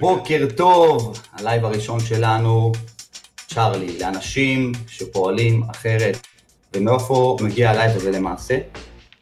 בוקר 0.00 0.46
טוב, 0.56 1.18
הלייב 1.32 1.64
הראשון 1.64 2.00
שלנו, 2.00 2.72
צ'ארלי, 3.46 3.98
לאנשים 4.00 4.72
שפועלים 4.88 5.62
אחרת. 5.70 6.26
ומאיפה 6.74 7.36
מגיע 7.40 7.70
הלייב 7.70 7.96
הזה 7.96 8.10
למעשה? 8.10 8.58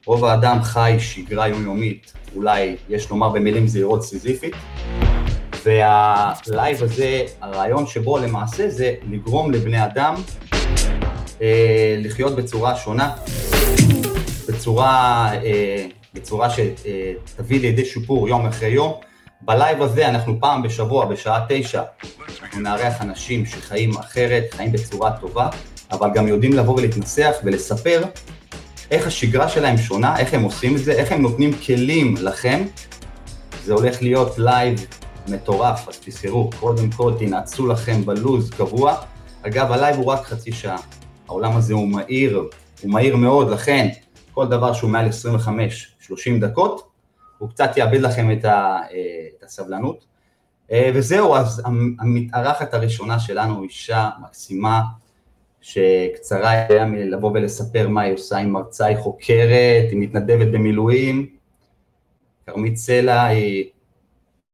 רוב 0.07 0.25
האדם 0.25 0.63
חי 0.63 0.97
שגרה 0.99 1.49
יומיומית, 1.49 2.13
אולי 2.37 2.77
יש 2.89 3.11
לומר 3.11 3.29
במילים 3.29 3.67
זהירות 3.69 4.03
סיזיפית, 4.03 4.55
והלייב 5.64 6.83
הזה, 6.83 7.25
הרעיון 7.41 7.87
שבו 7.87 8.19
למעשה 8.19 8.71
זה 8.71 8.95
לגרום 9.11 9.51
לבני 9.51 9.85
אדם 9.85 10.14
אה, 11.43 11.96
לחיות 11.99 12.37
בצורה 12.37 12.77
שונה, 12.77 13.17
בצורה, 14.49 15.30
אה, 15.45 15.87
בצורה 16.14 16.49
שתביא 16.51 17.61
לידי 17.61 17.85
שיפור 17.85 18.29
יום 18.29 18.46
אחרי 18.46 18.69
יום. 18.69 19.12
בלייב 19.45 19.82
הזה 19.82 20.09
אנחנו, 20.09 20.41
פעם 20.40 20.62
בשבוע, 20.62 21.04
בשעה 21.04 21.46
תשע, 21.48 21.83
אנחנו 22.42 22.60
נארח 22.60 23.00
אנשים 23.00 23.46
שחיים 23.46 23.98
אחרת, 23.98 24.45
חיים 24.50 24.73
בצורה 24.73 25.10
טובה, 25.20 25.48
אבל 25.92 26.10
גם 26.14 26.28
יודעים 26.28 26.52
לבוא 26.52 26.77
ולהתנסח 26.77 27.34
ולספר 27.45 28.02
איך 28.91 29.06
השגרה 29.06 29.48
שלהם 29.48 29.77
שונה, 29.77 30.19
איך 30.19 30.34
הם 30.34 30.42
עושים 30.42 30.77
את 30.77 30.84
זה, 30.84 30.92
איך 30.92 31.12
הם 31.12 31.23
נותנים 31.23 31.52
כלים 31.66 32.14
לכם. 32.20 32.62
זה 33.64 33.73
הולך 33.73 34.02
להיות 34.02 34.38
לייב 34.38 34.86
מטורף, 35.28 35.88
אז 35.88 35.98
תזכרו, 36.05 36.50
קודם 36.61 36.91
כל 36.91 37.12
תנעצו 37.19 37.66
לכם 37.66 38.05
בלו"ז 38.05 38.51
קבוע. 38.50 38.95
אגב, 39.42 39.72
הלייב 39.72 39.97
הוא 39.97 40.06
רק 40.06 40.24
חצי 40.24 40.52
שעה. 40.52 40.78
העולם 41.28 41.56
הזה 41.56 41.74
הוא 41.74 41.88
מהיר, 41.88 42.42
הוא 42.83 42.91
מהיר 42.91 43.16
מאוד, 43.16 43.50
לכן 43.50 43.88
כל 44.34 44.47
דבר 44.47 44.72
שהוא 44.72 44.91
מעל 44.91 45.09
25-30 46.11 46.12
דקות, 46.41 46.91
הוא 47.42 47.51
קצת 47.51 47.77
יאבד 47.77 48.01
לכם 48.01 48.32
את, 48.32 48.45
ה, 48.45 48.78
אה, 48.92 49.27
את 49.38 49.42
הסבלנות. 49.42 50.05
אה, 50.73 50.91
וזהו, 50.95 51.34
אז 51.34 51.62
המתארחת 51.98 52.74
הראשונה 52.74 53.19
שלנו, 53.19 53.62
אישה 53.62 54.11
מקסימה, 54.22 54.83
שקצרה 55.61 56.50
היה 56.50 56.84
מלבוא 56.84 57.30
ולספר 57.34 57.89
מה 57.89 58.00
היא 58.00 58.14
עושה, 58.14 58.36
היא 58.36 58.47
מרצה, 58.47 58.86
היא 58.86 58.97
חוקרת, 58.97 59.91
היא 59.91 59.98
מתנדבת 59.98 60.47
במילואים. 60.47 61.27
כרמית 62.47 62.77
סלע 62.77 63.25
היא, 63.25 63.70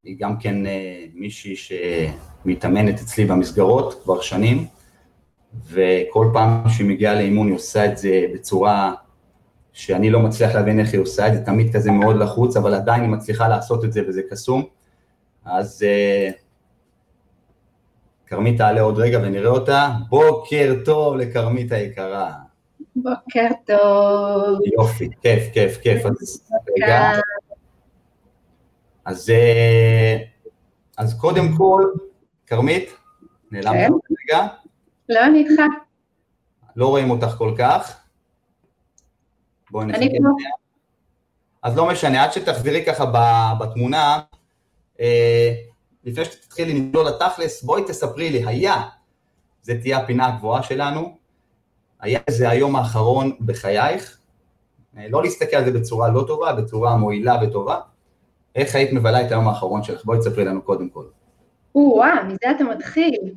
היא 0.05 0.17
גם 0.19 0.39
כן 0.39 0.67
אה, 0.67 1.05
מישהי 1.15 1.55
שמתאמנת 1.57 3.01
אצלי 3.01 3.25
במסגרות 3.25 4.01
כבר 4.03 4.21
שנים, 4.21 4.67
וכל 5.71 6.31
פעם 6.33 6.69
שהיא 6.69 6.89
מגיעה 6.89 7.15
לאימון 7.15 7.47
היא 7.47 7.57
עושה 7.57 7.87
את 7.87 7.99
זה 7.99 8.27
בצורה 8.35 8.95
שאני 9.79 10.11
לא 10.11 10.21
מצליח 10.21 10.55
להבין 10.55 10.81
איך 10.81 10.93
היא 10.93 11.01
עושה 11.01 11.29
את 11.29 11.35
זה, 11.35 11.45
תמיד 11.45 11.77
כזה 11.77 11.91
מאוד 11.91 12.17
לחוץ, 12.17 12.57
אבל 12.57 12.75
עדיין 12.75 13.03
היא 13.03 13.11
מצליחה 13.11 13.49
לעשות 13.49 13.85
את 13.85 13.93
זה 13.93 14.03
וזה 14.09 14.23
קסום. 14.31 14.65
אז 15.45 15.85
uh, 15.85 16.33
כרמית 18.27 18.59
תעלה 18.59 18.81
עוד 18.81 18.99
רגע 18.99 19.19
ונראה 19.23 19.51
אותה. 19.51 19.89
בוקר 20.09 20.75
טוב 20.85 21.17
לכרמית 21.17 21.73
היקרה. 21.73 22.33
בוקר 22.97 23.49
טוב. 23.67 24.59
יופי, 24.79 25.09
כיף, 25.23 25.53
כיף, 25.53 25.79
כיף. 25.79 26.07
אז, 26.07 26.49
רגע. 26.77 27.11
אז, 29.05 29.29
uh, 29.29 30.23
אז 30.97 31.21
קודם 31.21 31.57
כל, 31.57 31.85
כרמית, 32.47 32.91
נעלמת 33.51 33.89
כן. 33.89 34.35
רגע? 34.35 34.47
לא, 35.09 35.25
אני 35.25 35.39
איתך. 35.39 35.63
לא 36.77 36.87
רואים 36.87 37.11
אותך 37.11 37.35
כל 37.39 37.55
כך. 37.59 38.08
בואי 39.71 39.87
נחכה. 39.87 40.05
אז 41.63 41.77
לא 41.77 41.89
משנה, 41.89 42.25
עד 42.25 42.33
שתחזרי 42.33 42.85
ככה 42.85 43.05
בתמונה, 43.61 44.19
אה, 45.01 45.55
לפני 46.05 46.25
שתתחילי 46.25 46.75
לנדול 46.75 47.07
לתכלס, 47.07 47.63
בואי 47.63 47.83
תספרי 47.87 48.31
לי, 48.31 48.45
היה, 48.47 48.83
זה 49.63 49.81
תהיה 49.81 49.99
הפינה 49.99 50.27
הגבוהה 50.27 50.63
שלנו, 50.63 51.17
היה 52.01 52.21
זה 52.31 52.51
היום 52.51 52.77
האחרון 52.77 53.37
בחייך, 53.41 54.19
אה, 54.99 55.09
לא 55.09 55.23
להסתכל 55.23 55.57
על 55.57 55.65
זה 55.65 55.71
בצורה 55.73 56.09
לא 56.09 56.25
טובה, 56.27 56.53
בצורה 56.53 56.97
מועילה 56.97 57.37
וטובה, 57.43 57.81
איך 58.55 58.75
היית 58.75 58.93
מבלה 58.93 59.27
את 59.27 59.33
היום 59.33 59.49
האחרון 59.49 59.83
שלך? 59.83 60.05
בואי 60.05 60.19
תספרי 60.19 60.45
לנו 60.45 60.63
קודם 60.63 60.89
כל. 60.89 61.05
או-אה, 61.75 62.25
מזה 62.25 62.51
אתה 62.57 62.65
מתחיל. 62.65 63.35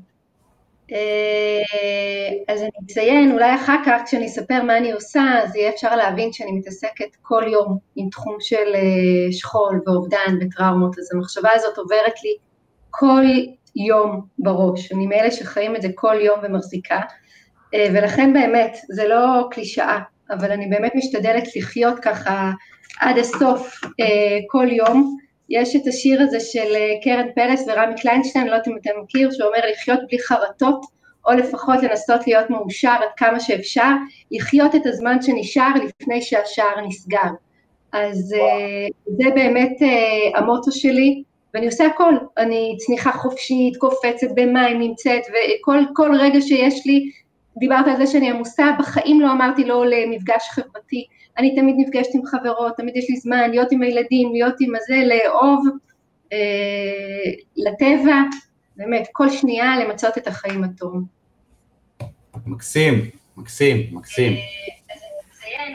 אה, 0.93 2.53
אז 2.53 2.61
אני 2.61 2.69
אציין, 2.85 3.31
אולי 3.31 3.55
אחר 3.55 3.77
כך 3.85 4.01
כשאני 4.05 4.25
אספר 4.25 4.63
מה 4.63 4.77
אני 4.77 4.91
עושה, 4.91 5.23
אז 5.43 5.55
יהיה 5.55 5.69
אפשר 5.69 5.95
להבין 5.95 6.33
שאני 6.33 6.51
מתעסקת 6.51 7.15
כל 7.21 7.43
יום 7.47 7.77
עם 7.95 8.09
תחום 8.09 8.35
של 8.39 8.75
אה, 8.75 9.31
שכול 9.31 9.81
ואובדן 9.85 10.37
וטראומות, 10.41 10.99
אז 10.99 11.09
המחשבה 11.13 11.49
הזאת 11.53 11.77
עוברת 11.77 12.23
לי 12.23 12.35
כל 12.89 13.23
יום 13.75 14.21
בראש, 14.39 14.91
אני 14.91 15.07
מאלה 15.07 15.31
שחיים 15.31 15.75
את 15.75 15.81
זה 15.81 15.87
כל 15.95 16.15
יום 16.21 16.39
ומחזיקה, 16.43 16.99
אה, 17.73 17.87
ולכן 17.93 18.33
באמת, 18.33 18.77
זה 18.89 19.07
לא 19.07 19.47
קלישאה, 19.51 19.99
אבל 20.29 20.51
אני 20.51 20.67
באמת 20.67 20.91
משתדלת 20.95 21.55
לחיות 21.55 21.99
ככה 21.99 22.51
עד 22.99 23.17
הסוף 23.17 23.81
כל 24.47 24.67
יום, 24.71 25.17
יש 25.51 25.75
את 25.75 25.87
השיר 25.87 26.21
הזה 26.21 26.39
של 26.39 26.75
אה, 26.75 26.93
קרן 27.03 27.27
פלס 27.35 27.67
ורמי 27.67 28.01
קליינשטיין, 28.01 28.47
לא 28.47 28.51
יודעת 28.51 28.67
אם 28.67 28.77
אתה 28.81 28.89
מכיר, 29.03 29.31
שאומר 29.31 29.59
לחיות 29.71 29.99
בלי 30.07 30.19
חרטות, 30.19 30.85
או 31.27 31.31
לפחות 31.31 31.83
לנסות 31.83 32.27
להיות 32.27 32.49
מאושר 32.49 32.95
עד 33.01 33.09
כמה 33.17 33.39
שאפשר, 33.39 33.91
לחיות 34.31 34.75
את 34.75 34.85
הזמן 34.85 35.21
שנשאר 35.21 35.71
לפני 35.85 36.21
שהשער 36.21 36.85
נסגר. 36.87 37.29
אז 37.91 38.35
וואו. 38.37 38.49
אה, 38.49 38.87
זה 39.05 39.29
באמת 39.35 39.77
אה, 39.81 40.39
המוטו 40.39 40.71
שלי, 40.71 41.23
ואני 41.53 41.65
עושה 41.65 41.85
הכל, 41.85 42.13
אני 42.37 42.75
צניחה 42.79 43.11
חופשית, 43.11 43.77
קופצת 43.77 44.27
במים, 44.35 44.79
נמצאת, 44.79 45.21
וכל 45.29 46.11
רגע 46.19 46.41
שיש 46.41 46.85
לי, 46.85 47.09
דיברת 47.57 47.87
על 47.87 47.97
זה 47.97 48.07
שאני 48.07 48.29
עמוסה, 48.29 48.71
בחיים 48.79 49.21
לא 49.21 49.31
אמרתי 49.31 49.65
לא 49.65 49.85
למפגש 49.85 50.49
חברתי, 50.49 51.05
אני 51.37 51.55
תמיד 51.55 51.75
נפגשת 51.77 52.15
עם 52.15 52.25
חברות, 52.25 52.77
תמיד 52.77 52.97
יש 52.97 53.09
לי 53.09 53.15
זמן 53.15 53.51
להיות 53.51 53.71
עם 53.71 53.81
הילדים, 53.81 54.31
להיות 54.33 54.55
עם 54.59 54.73
הזה, 54.75 55.03
לאהוב, 55.05 55.65
אה, 56.33 57.31
לטבע, 57.57 58.15
באמת, 58.75 59.07
כל 59.11 59.29
שנייה 59.29 59.79
למצות 59.79 60.17
את 60.17 60.27
החיים 60.27 60.63
הטוב. 60.63 60.93
מקסים, 62.45 63.09
מקסים, 63.37 63.87
מקסים. 63.91 64.33
אה, 64.33 64.39
אז 64.95 65.01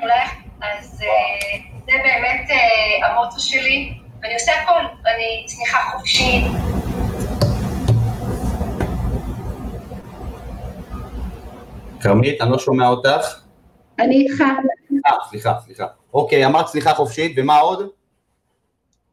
אולי, 0.02 0.14
אה, 0.62 0.82
זה 0.82 1.92
באמת 1.92 2.50
אה, 2.50 3.08
המוטו 3.08 3.40
שלי, 3.40 3.92
ואני 4.22 4.34
עושה 4.34 4.52
הכל, 4.62 4.80
אני 5.06 5.44
צניחה 5.46 5.78
חופשית. 5.92 6.44
כרמית, 12.00 12.40
אני 12.40 12.50
לא 12.50 12.58
שומע 12.58 12.88
אותך. 12.88 13.45
אני 13.98 14.14
איתך. 14.14 14.44
סליחה, 15.30 15.54
סליחה. 15.64 15.86
אוקיי, 16.14 16.46
אמרת 16.46 16.66
סליחה 16.66 16.94
חופשית, 16.94 17.32
ומה 17.36 17.58
עוד? 17.58 17.90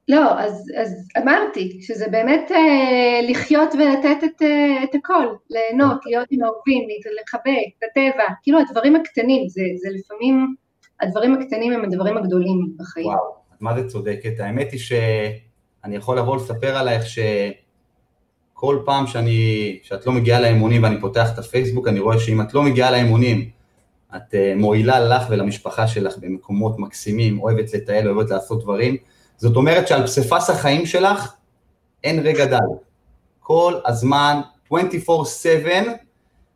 לא, 0.08 0.40
אז, 0.40 0.72
אז 0.82 1.08
אמרתי 1.18 1.80
שזה 1.82 2.08
באמת 2.12 2.52
אה, 2.52 3.20
לחיות 3.30 3.70
ולתת 3.74 4.24
את, 4.24 4.42
אה, 4.42 4.84
את 4.84 4.96
הכל, 4.96 5.26
ליהנות, 5.50 6.06
להיות 6.06 6.28
עם 6.32 6.44
האהובים, 6.44 6.88
לחבק, 7.22 7.68
את 7.78 7.84
הטבע, 7.92 8.24
כאילו 8.44 8.60
הדברים 8.60 8.96
הקטנים, 8.96 9.50
זה, 9.50 9.62
זה 9.76 9.90
לפעמים, 9.92 10.56
הדברים 11.02 11.34
הקטנים 11.34 11.74
הם 11.74 11.84
הדברים 11.84 12.18
הגדולים 12.18 12.74
בחיים. 12.78 13.08
וואו, 13.08 13.36
את 13.56 13.62
מה 13.62 13.82
זה 13.82 13.90
צודקת, 13.90 14.40
האמת 14.40 14.72
היא 14.72 14.80
שאני 14.80 15.96
יכול 15.96 16.18
לבוא 16.18 16.36
לספר 16.36 16.78
עלייך 16.78 17.04
שכל 17.08 18.80
פעם 18.86 19.08
שאני, 19.08 19.80
שאת 19.84 20.06
לא 20.06 20.14
מגיעה 20.14 20.42
לאימונים 20.42 20.84
ואני 20.84 21.02
פותח 21.02 21.34
את 21.34 21.40
הפייסבוק, 21.40 21.88
אני 21.88 22.00
רואה 22.00 22.20
שאם 22.20 22.42
את 22.42 22.54
לא 22.54 22.64
מגיעה 22.64 22.92
לאימונים, 22.92 23.50
את 24.16 24.36
אה, 24.36 24.54
מועילה 24.56 25.00
לך 25.00 25.24
ולמשפחה 25.30 25.88
שלך 25.88 26.18
במקומות 26.18 26.80
מקסימים, 26.80 27.40
אוהבת 27.40 27.74
לטייל, 27.74 28.10
אוהבת 28.10 28.30
לעשות 28.30 28.64
דברים. 28.64 28.98
זאת 29.38 29.56
אומרת 29.56 29.88
שעל 29.88 30.08
פסיפס 30.08 30.50
החיים 30.50 30.86
שלך 30.86 31.34
אין 32.04 32.20
רגע 32.20 32.46
דל. 32.46 32.58
כל 33.40 33.74
הזמן, 33.86 34.42
24/7, 34.72 34.76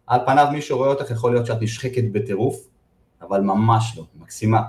על 0.08 0.20
פניו 0.26 0.48
מי 0.52 0.62
שרואה 0.62 0.90
אותך 0.90 1.12
יכול 1.12 1.34
להיות 1.34 1.46
שאת 1.46 1.62
נשחקת 1.62 2.04
בטירוף, 2.12 2.68
אבל 3.22 3.42
ממש 3.42 3.94
לא, 3.98 4.04
מקסימה. 4.20 4.62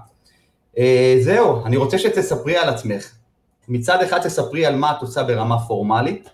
Uh, 0.74 0.80
זהו, 1.20 1.66
אני 1.66 1.76
רוצה 1.76 1.98
שתספרי 1.98 2.56
על 2.56 2.68
עצמך. 2.68 3.12
מצד 3.68 4.02
אחד 4.02 4.18
תספרי 4.18 4.66
על 4.66 4.76
מה 4.76 4.92
את 4.96 5.02
עושה 5.02 5.24
ברמה 5.24 5.66
פורמלית, 5.66 6.28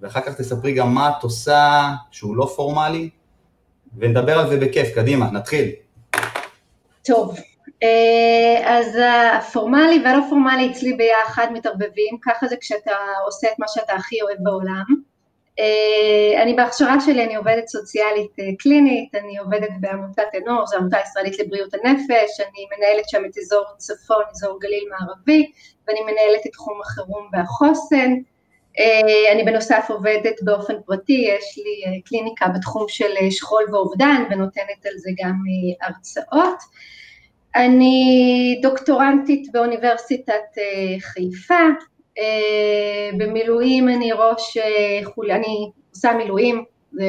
ואחר 0.00 0.20
כך 0.20 0.34
תספרי 0.34 0.74
גם 0.74 0.94
מה 0.94 1.10
את 1.10 1.22
עושה 1.22 1.90
שהוא 2.10 2.36
לא 2.36 2.52
פורמלי, 2.56 3.10
ונדבר 3.96 4.38
על 4.38 4.48
זה 4.48 4.56
בכיף, 4.56 4.94
קדימה, 4.94 5.30
נתחיל. 5.30 5.70
טוב, 7.04 7.38
אה, 7.82 8.78
אז 8.78 8.98
הפורמלי 9.34 10.02
והלא 10.04 10.22
פורמלי 10.28 10.70
אצלי 10.70 10.92
ביחד 10.92 11.46
מתערבבים, 11.52 12.18
ככה 12.22 12.46
זה 12.46 12.56
כשאתה 12.60 12.96
עושה 13.26 13.48
את 13.52 13.58
מה 13.58 13.66
שאתה 13.68 13.92
הכי 13.92 14.22
אוהב 14.22 14.38
בעולם. 14.38 14.84
אה, 15.58 16.42
אני 16.42 16.54
בהכשרה 16.54 17.00
שלי, 17.00 17.24
אני 17.24 17.36
עובדת 17.36 17.68
סוציאלית 17.68 18.30
אה, 18.40 18.44
קלינית, 18.58 19.14
אני 19.14 19.38
עובדת 19.38 19.70
בעמותת 19.80 20.34
אנור, 20.42 20.66
זו 20.66 20.76
עמותה 20.76 20.96
ישראלית 21.06 21.38
לבריאות 21.38 21.74
הנפש, 21.74 22.40
אני 22.40 22.66
מנהלת 22.76 23.08
שם 23.08 23.24
את 23.24 23.38
אזור 23.38 23.64
צפון, 23.76 24.22
אזור 24.30 24.58
גליל 24.60 24.88
מערבי, 24.90 25.50
ואני 25.88 26.00
מנהלת 26.00 26.46
את 26.46 26.52
תחום 26.52 26.80
החירום 26.80 27.28
והחוסן. 27.32 28.14
אני 29.32 29.44
בנוסף 29.46 29.86
עובדת 29.88 30.42
באופן 30.42 30.74
פרטי, 30.86 31.26
יש 31.38 31.58
לי 31.58 32.00
קליניקה 32.04 32.48
בתחום 32.48 32.84
של 32.88 33.30
שכול 33.30 33.64
ואובדן 33.72 34.22
ונותנת 34.30 34.86
על 34.86 34.92
זה 34.96 35.10
גם 35.24 35.34
הרצאות. 35.82 36.58
אני 37.56 38.58
דוקטורנטית 38.62 39.52
באוניברסיטת 39.52 40.58
חיפה, 41.00 41.64
במילואים 43.18 43.88
אני 43.88 44.12
ראש, 44.12 44.56
אני 45.30 45.70
עושה 45.90 46.12
מילואים, 46.12 46.64
זה 46.92 47.04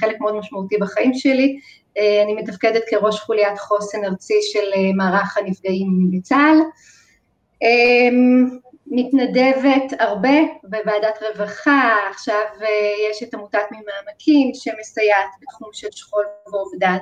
חלק 0.00 0.20
מאוד 0.20 0.34
משמעותי 0.34 0.76
בחיים 0.76 1.14
שלי, 1.14 1.56
אני 1.98 2.34
מתפקדת 2.34 2.82
כראש 2.90 3.20
חוליית 3.20 3.58
חוסן 3.58 4.04
ארצי 4.04 4.38
של 4.52 4.70
מערך 4.96 5.38
הנפגעים 5.38 6.10
בצה"ל. 6.12 6.56
מתנדבת 8.94 9.92
הרבה 9.98 10.38
בוועדת 10.62 11.22
רווחה, 11.22 11.96
עכשיו 12.10 12.44
יש 13.10 13.22
את 13.22 13.34
עמותת 13.34 13.64
ממעמקים 13.70 14.50
שמסייעת 14.54 15.28
בתחום 15.40 15.68
של 15.72 15.86
שכול 15.90 16.24
ואובדן 16.52 16.96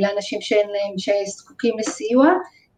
לאנשים 0.00 0.40
שאין 0.40 0.68
להם, 0.68 0.98
שזקוקים 0.98 1.78
לסיוע, 1.78 2.26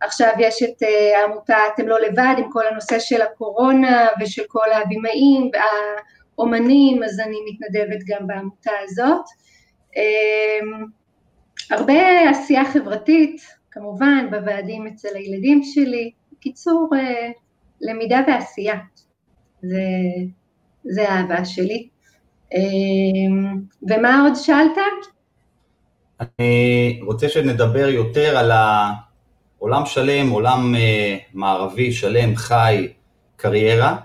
עכשיו 0.01 0.33
יש 0.39 0.63
את 0.63 0.83
העמותה 1.17 1.57
אתם 1.75 1.89
לא 1.89 2.01
לבד 2.01 2.35
עם 2.39 2.53
כל 2.53 2.67
הנושא 2.67 2.99
של 2.99 3.23
הקורונה 3.23 4.07
ושל 4.21 4.43
כל 4.49 4.73
הבימאים 4.73 5.51
והאומנים, 5.53 7.03
אז 7.03 7.21
אני 7.21 7.37
מתנדבת 7.51 8.05
גם 8.07 8.27
בעמותה 8.27 8.73
הזאת. 8.85 9.25
הרבה 11.71 12.31
עשייה 12.31 12.65
חברתית, 12.65 13.43
כמובן, 13.71 14.27
בוועדים 14.31 14.87
אצל 14.87 15.17
הילדים 15.17 15.63
שלי, 15.63 16.11
בקיצור, 16.33 16.91
למידה 17.81 18.21
ועשייה, 18.27 18.75
זה, 19.63 19.83
זה 20.85 21.13
האהבה 21.13 21.45
שלי. 21.45 21.89
ומה 23.83 24.23
עוד 24.23 24.33
שאלת? 24.35 25.07
אני 26.21 27.01
רוצה 27.03 27.29
שנדבר 27.29 27.89
יותר 27.89 28.39
על 28.39 28.51
העולם 28.51 29.87
שלם, 29.87 30.31
עולם 30.31 30.75
מערבי 31.35 31.93
שלם, 31.93 32.37
חי, 32.37 32.89
קריירה, 33.37 33.97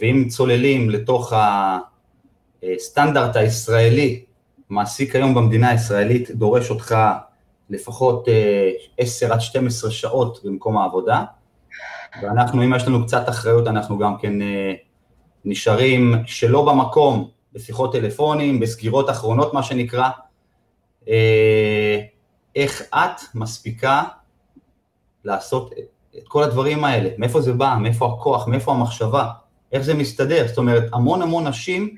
ואם 0.00 0.24
צוללים 0.28 0.90
לתוך 0.90 1.32
הסטנדרט 2.62 3.36
הישראלי, 3.36 4.24
מעסיק 4.70 5.16
היום 5.16 5.34
במדינה 5.34 5.70
הישראלית 5.70 6.30
דורש 6.30 6.70
אותך 6.70 6.96
לפחות 7.70 8.28
10 8.98 9.32
עד 9.32 9.40
12 9.40 9.90
שעות 9.90 10.40
במקום 10.44 10.78
העבודה, 10.78 11.24
ואנחנו, 12.22 12.62
אם 12.62 12.74
יש 12.74 12.86
לנו 12.86 13.06
קצת 13.06 13.28
אחריות, 13.28 13.66
אנחנו 13.66 13.98
גם 13.98 14.18
כן 14.18 14.32
נשארים 15.44 16.14
שלא 16.26 16.66
במקום, 16.66 17.28
בשיחות 17.52 17.92
טלפונים, 17.92 18.60
בסגירות 18.60 19.10
אחרונות, 19.10 19.54
מה 19.54 19.62
שנקרא. 19.62 20.08
איך 22.56 22.82
את 22.94 23.20
מספיקה 23.34 24.02
לעשות 25.24 25.72
את 26.18 26.28
כל 26.28 26.42
הדברים 26.42 26.84
האלה? 26.84 27.10
מאיפה 27.18 27.40
זה 27.40 27.52
בא? 27.52 27.76
מאיפה 27.80 28.06
הכוח? 28.06 28.48
מאיפה 28.48 28.72
המחשבה? 28.72 29.30
איך 29.72 29.82
זה 29.82 29.94
מסתדר? 29.94 30.46
זאת 30.48 30.58
אומרת, 30.58 30.84
המון 30.92 31.22
המון 31.22 31.46
נשים 31.46 31.96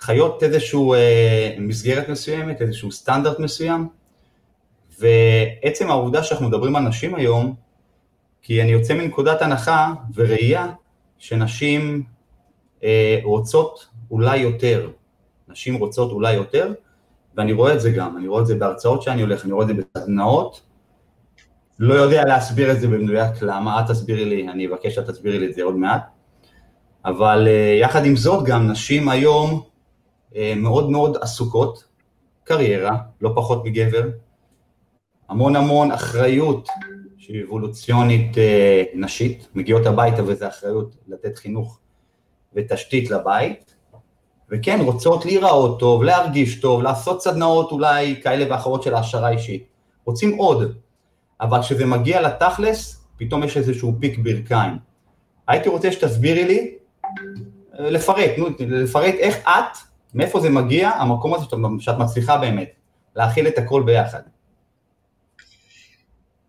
חיות 0.00 0.42
איזושהי 0.42 0.80
אה, 0.94 1.56
מסגרת 1.58 2.08
מסוימת, 2.08 2.62
איזשהו 2.62 2.92
סטנדרט 2.92 3.38
מסוים, 3.38 3.88
ועצם 4.98 5.90
העובדה 5.90 6.22
שאנחנו 6.22 6.48
מדברים 6.48 6.76
על 6.76 6.82
נשים 6.82 7.14
היום, 7.14 7.54
כי 8.46 8.62
אני 8.62 8.70
יוצא 8.70 8.94
מנקודת 8.94 9.42
הנחה 9.42 9.92
וראייה 10.14 10.66
שנשים 11.18 12.02
אה, 12.84 13.18
רוצות 13.22 13.86
אולי 14.10 14.36
יותר, 14.36 14.90
נשים 15.48 15.74
רוצות 15.74 16.12
אולי 16.12 16.32
יותר, 16.32 16.72
ואני 17.36 17.52
רואה 17.52 17.74
את 17.74 17.80
זה 17.80 17.90
גם, 17.90 18.16
אני 18.16 18.28
רואה 18.28 18.40
את 18.40 18.46
זה 18.46 18.54
בהרצאות 18.54 19.02
שאני 19.02 19.22
הולך, 19.22 19.44
אני 19.44 19.52
רואה 19.52 19.62
את 19.62 19.68
זה 19.68 19.82
בסדנאות, 19.82 20.60
לא 21.78 21.94
יודע 21.94 22.24
להסביר 22.24 22.72
את 22.72 22.80
זה 22.80 22.88
במדויק 22.88 23.42
למה, 23.42 23.80
את 23.80 23.90
תסבירי 23.90 24.24
לי, 24.24 24.48
אני 24.48 24.66
אבקש 24.66 24.94
שאת 24.94 25.10
תסבירי 25.10 25.38
לי 25.38 25.46
את 25.46 25.54
זה 25.54 25.62
עוד 25.62 25.76
מעט, 25.76 26.06
אבל 27.04 27.48
אה, 27.48 27.78
יחד 27.80 28.04
עם 28.04 28.16
זאת 28.16 28.44
גם 28.44 28.68
נשים 28.68 29.08
היום 29.08 29.62
אה, 30.36 30.54
מאוד 30.56 30.90
מאוד 30.90 31.16
עסוקות, 31.20 31.84
קריירה, 32.44 32.96
לא 33.20 33.32
פחות 33.34 33.64
מגבר, 33.64 34.08
המון 35.28 35.56
המון 35.56 35.92
אחריות 35.92 36.68
שהיא 37.26 37.44
אבולוציונית 37.44 38.38
אה, 38.38 38.82
נשית, 38.94 39.48
מגיעות 39.54 39.86
הביתה 39.86 40.24
וזו 40.24 40.48
אחריות 40.48 40.96
לתת 41.08 41.36
חינוך 41.36 41.78
ותשתית 42.54 43.10
לבית, 43.10 43.74
וכן, 44.50 44.78
רוצות 44.80 45.24
להיראות 45.24 45.80
טוב, 45.80 46.02
להרגיש 46.02 46.60
טוב, 46.60 46.82
לעשות 46.82 47.22
סדנאות 47.22 47.72
אולי 47.72 48.20
כאלה 48.22 48.44
ואחרות 48.50 48.82
של 48.82 48.94
העשרה 48.94 49.28
אישית. 49.28 49.66
רוצים 50.04 50.36
עוד, 50.36 50.76
אבל 51.40 51.62
כשזה 51.62 51.86
מגיע 51.86 52.22
לתכלס, 52.22 53.04
פתאום 53.16 53.42
יש 53.42 53.56
איזשהו 53.56 53.92
פיק 54.00 54.18
ברכיים. 54.18 54.78
הייתי 55.48 55.68
רוצה 55.68 55.92
שתסבירי 55.92 56.44
לי, 56.44 56.74
אה, 57.78 57.90
לפרט, 57.90 58.30
נו, 58.38 58.46
לפרט 58.60 59.14
איך 59.14 59.36
את, 59.44 59.78
מאיפה 60.14 60.40
זה 60.40 60.50
מגיע, 60.50 60.88
המקום 60.88 61.34
הזה 61.34 61.44
שאת 61.78 61.98
מצליחה 61.98 62.38
באמת, 62.38 62.68
להכיל 63.16 63.48
את 63.48 63.58
הכל 63.58 63.82
ביחד. 63.82 64.20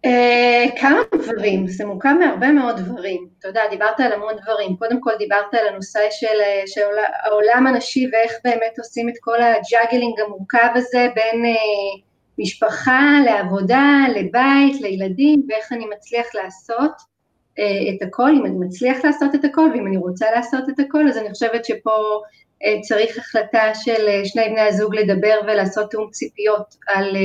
Uh, 0.07 0.79
כמה 0.79 0.99
דברים, 1.15 1.67
זה 1.67 1.85
מורכב 1.85 2.13
מהרבה 2.19 2.51
מאוד 2.51 2.75
דברים, 2.79 3.27
אתה 3.39 3.47
יודע, 3.47 3.61
דיברת 3.69 3.99
על 3.99 4.13
המון 4.13 4.33
דברים, 4.43 4.75
קודם 4.75 5.01
כל 5.01 5.11
דיברת 5.17 5.53
על 5.53 5.67
הנושא 5.67 5.99
של, 6.11 6.41
אה, 6.41 6.63
של 6.65 6.81
העולם 7.23 7.67
הנשי 7.67 8.09
ואיך 8.13 8.33
באמת 8.43 8.73
עושים 8.77 9.09
את 9.09 9.13
כל 9.19 9.37
ה 9.41 9.50
juggling 9.50 10.19
המורכב 10.19 10.67
הזה 10.75 11.07
בין 11.15 11.45
uh, 11.45 12.01
משפחה 12.37 13.01
לעבודה, 13.25 14.05
לבית, 14.15 14.81
לילדים, 14.81 15.43
ואיך 15.49 15.73
אני 15.73 15.85
מצליח 15.95 16.27
לעשות 16.35 16.91
uh, 16.91 17.95
את 17.95 18.07
הכל, 18.07 18.29
אם 18.29 18.45
אני 18.45 18.55
מצליח 18.59 19.05
לעשות 19.05 19.35
את 19.35 19.45
הכל, 19.45 19.69
ואם 19.73 19.87
אני 19.87 19.97
רוצה 19.97 20.31
לעשות 20.35 20.69
את 20.69 20.79
הכל, 20.79 21.07
אז 21.09 21.17
אני 21.17 21.29
חושבת 21.29 21.65
שפה 21.65 21.91
אה, 21.91 22.46
צריך 22.81 23.17
החלטה 23.17 23.75
של 23.75 24.07
אה, 24.07 24.25
שני 24.25 24.49
בני 24.49 24.61
הזוג 24.61 24.95
לדבר 24.95 25.39
ולעשות 25.47 25.91
תאום 25.91 26.09
ציפיות 26.11 26.75
על 26.87 27.15
אה, 27.15 27.21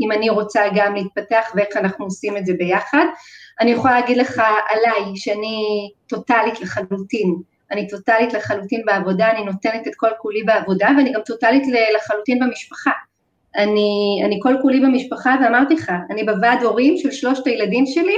אם 0.00 0.12
אני 0.12 0.30
רוצה 0.30 0.62
גם 0.74 0.94
להתפתח 0.94 1.52
ואיך 1.54 1.76
אנחנו 1.76 2.04
עושים 2.04 2.36
את 2.36 2.46
זה 2.46 2.52
ביחד. 2.58 3.04
אני 3.60 3.70
יכולה 3.70 4.00
להגיד 4.00 4.16
לך 4.16 4.42
עליי 4.68 5.16
שאני 5.16 5.88
טוטאלית 6.06 6.60
לחלוטין, 6.60 7.34
אני 7.72 7.88
טוטאלית 7.88 8.32
לחלוטין 8.32 8.82
בעבודה, 8.86 9.30
אני 9.30 9.44
נותנת 9.44 9.88
את 9.88 9.92
כל 9.96 10.10
כולי 10.18 10.42
בעבודה 10.42 10.88
ואני 10.96 11.12
גם 11.12 11.20
טוטאלית 11.26 11.62
לחלוטין 11.96 12.38
במשפחה. 12.38 12.90
אני, 13.56 14.22
אני 14.24 14.38
כל 14.42 14.54
כולי 14.62 14.80
במשפחה 14.80 15.36
ואמרתי 15.42 15.74
לך, 15.74 15.92
אני 16.10 16.24
בוועד 16.24 16.62
הורים 16.62 16.96
של 16.96 17.10
שלושת 17.10 17.46
הילדים 17.46 17.86
שלי 17.86 18.16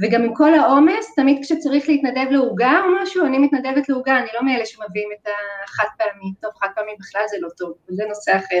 וגם 0.00 0.22
עם 0.22 0.34
כל 0.34 0.54
העומס, 0.54 1.14
תמיד 1.14 1.38
כשצריך 1.42 1.88
להתנדב 1.88 2.26
לעוגה 2.30 2.80
או 2.84 3.02
משהו, 3.02 3.26
אני 3.26 3.38
מתנדבת 3.38 3.88
לעוגה, 3.88 4.18
אני 4.18 4.28
לא 4.34 4.44
מאלה 4.44 4.66
שמביאים 4.66 5.08
את 5.12 5.28
החד 5.64 5.84
פעמי, 5.98 6.32
טוב, 6.40 6.50
חד 6.60 6.68
פעמי 6.74 6.92
בכלל 7.00 7.22
זה 7.30 7.36
לא 7.40 7.48
טוב, 7.58 7.72
זה 7.88 8.04
נושא 8.08 8.36
אחר, 8.36 8.60